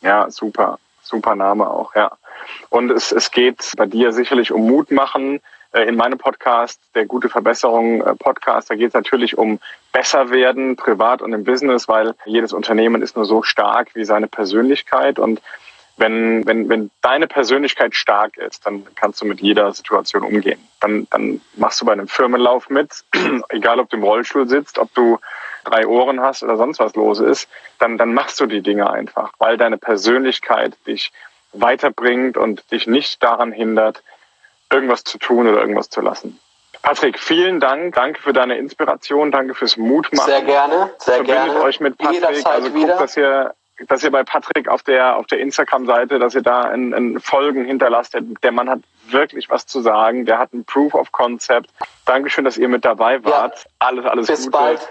Ja, 0.01 0.29
super. 0.29 0.77
Super 1.03 1.35
Name 1.35 1.69
auch, 1.69 1.95
ja. 1.95 2.11
Und 2.69 2.91
es, 2.91 3.13
es 3.13 3.31
geht 3.31 3.71
bei 3.77 3.85
dir 3.85 4.11
sicherlich 4.11 4.51
um 4.51 4.67
Mut 4.67 4.91
machen, 4.91 5.39
äh, 5.71 5.83
in 5.83 5.95
meinem 5.95 6.17
Podcast, 6.17 6.81
der 6.93 7.05
Gute 7.05 7.29
Verbesserung 7.29 8.01
äh, 8.01 8.13
Podcast, 8.15 8.69
da 8.69 8.75
geht 8.75 8.89
es 8.89 8.93
natürlich 8.93 9.37
um 9.37 9.59
besser 9.93 10.31
werden, 10.31 10.75
privat 10.75 11.21
und 11.21 11.31
im 11.31 11.45
Business, 11.45 11.87
weil 11.87 12.13
jedes 12.25 12.51
Unternehmen 12.51 13.01
ist 13.01 13.15
nur 13.15 13.25
so 13.25 13.41
stark 13.41 13.95
wie 13.95 14.03
seine 14.03 14.27
Persönlichkeit 14.27 15.17
und 15.17 15.41
wenn, 15.97 16.45
wenn, 16.45 16.69
wenn 16.69 16.91
deine 17.01 17.27
Persönlichkeit 17.27 17.95
stark 17.95 18.37
ist, 18.37 18.65
dann 18.65 18.85
kannst 18.95 19.21
du 19.21 19.25
mit 19.25 19.41
jeder 19.41 19.71
Situation 19.73 20.23
umgehen. 20.23 20.59
Dann, 20.79 21.07
dann 21.09 21.41
machst 21.55 21.81
du 21.81 21.85
bei 21.85 21.91
einem 21.91 22.07
Firmenlauf 22.07 22.69
mit, 22.69 23.03
egal 23.49 23.79
ob 23.79 23.89
du 23.89 23.97
im 23.97 24.03
Rollstuhl 24.03 24.47
sitzt, 24.47 24.77
ob 24.77 24.93
du 24.93 25.17
drei 25.63 25.87
Ohren 25.87 26.21
hast 26.21 26.43
oder 26.43 26.55
sonst 26.55 26.79
was 26.79 26.95
los 26.95 27.19
ist, 27.19 27.49
dann, 27.79 27.97
dann 27.97 28.13
machst 28.13 28.39
du 28.39 28.45
die 28.45 28.61
Dinge 28.61 28.89
einfach, 28.89 29.31
weil 29.39 29.57
deine 29.57 29.77
Persönlichkeit 29.77 30.77
dich 30.85 31.11
weiterbringt 31.51 32.37
und 32.37 32.71
dich 32.71 32.87
nicht 32.87 33.21
daran 33.23 33.51
hindert, 33.51 34.03
irgendwas 34.71 35.03
zu 35.03 35.17
tun 35.17 35.47
oder 35.47 35.61
irgendwas 35.61 35.89
zu 35.89 36.01
lassen. 36.01 36.39
Patrick, 36.81 37.19
vielen 37.19 37.59
Dank. 37.59 37.95
Danke 37.95 38.21
für 38.21 38.33
deine 38.33 38.57
Inspiration. 38.57 39.31
Danke 39.31 39.55
fürs 39.55 39.77
Mutmachen. 39.77 40.29
Sehr 40.29 40.41
gerne. 40.41 40.91
Sehr 40.99 41.15
Verbindet 41.15 41.45
gerne. 41.45 41.61
euch 41.61 41.79
mit 41.79 41.97
Patrick. 41.97 42.15
Jederzeit 42.15 42.45
also 42.45 42.69
guckt, 42.69 42.83
wieder. 42.83 42.97
dass 42.97 43.17
ihr, 43.17 43.53
dass 43.87 44.03
ihr 44.03 44.11
bei 44.11 44.23
Patrick 44.23 44.67
auf 44.67 44.83
der, 44.83 45.17
auf 45.17 45.27
der 45.27 45.39
Instagram-Seite, 45.39 46.19
dass 46.19 46.35
ihr 46.35 46.41
da 46.41 46.71
in, 46.71 46.93
in 46.93 47.19
Folgen 47.19 47.65
hinterlasst. 47.65 48.13
Der, 48.13 48.21
der 48.21 48.51
Mann 48.51 48.69
hat 48.69 48.79
wirklich 49.09 49.49
was 49.49 49.65
zu 49.65 49.81
sagen. 49.81 50.25
Der 50.25 50.39
hat 50.39 50.53
ein 50.53 50.65
Proof 50.65 50.93
of 50.93 51.11
Concept. 51.11 51.69
Dankeschön, 52.05 52.45
dass 52.45 52.57
ihr 52.57 52.67
mit 52.67 52.85
dabei 52.85 53.23
wart. 53.23 53.63
Ja. 53.63 53.69
Alles, 53.79 54.05
alles 54.05 54.27
Bis 54.27 54.45
Gute. 54.45 54.51
bald. 54.51 54.89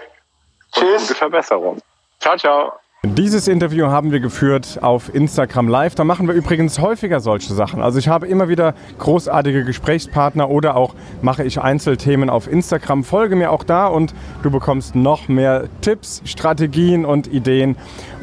Tschüss. 0.71 1.07
Gute 1.07 1.15
Verbesserung. 1.15 1.81
Ciao, 2.19 2.37
ciao. 2.37 2.73
Dieses 3.05 3.47
Interview 3.47 3.87
haben 3.87 4.11
wir 4.11 4.19
geführt 4.19 4.79
auf 4.81 5.13
Instagram 5.13 5.67
Live. 5.67 5.93
Da 5.93 6.03
machen 6.03 6.27
wir 6.27 6.33
übrigens 6.33 6.79
häufiger 6.79 7.19
solche 7.19 7.53
Sachen. 7.53 7.79
Also 7.79 7.99
ich 7.99 8.07
habe 8.07 8.25
immer 8.25 8.49
wieder 8.49 8.73
großartige 8.97 9.63
Gesprächspartner 9.65 10.49
oder 10.49 10.75
auch 10.75 10.95
mache 11.21 11.43
ich 11.43 11.61
Einzelthemen 11.61 12.31
auf 12.31 12.51
Instagram. 12.51 13.03
Folge 13.03 13.35
mir 13.35 13.51
auch 13.51 13.63
da 13.63 13.85
und 13.85 14.15
du 14.41 14.49
bekommst 14.49 14.95
noch 14.95 15.27
mehr 15.27 15.65
Tipps, 15.81 16.23
Strategien 16.25 17.05
und 17.05 17.27
Ideen, 17.27 17.75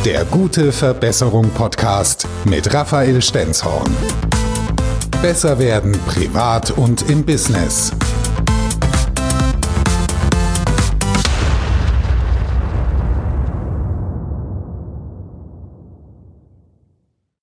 Der 0.03 0.25
Gute 0.25 0.71
Verbesserung 0.71 1.47
Podcast 1.51 2.27
mit 2.45 2.73
Raphael 2.73 3.21
Stenzhorn. 3.21 3.95
Besser 5.21 5.59
werden 5.59 5.91
privat 6.07 6.71
und 6.71 7.07
im 7.07 7.23
Business. 7.23 7.91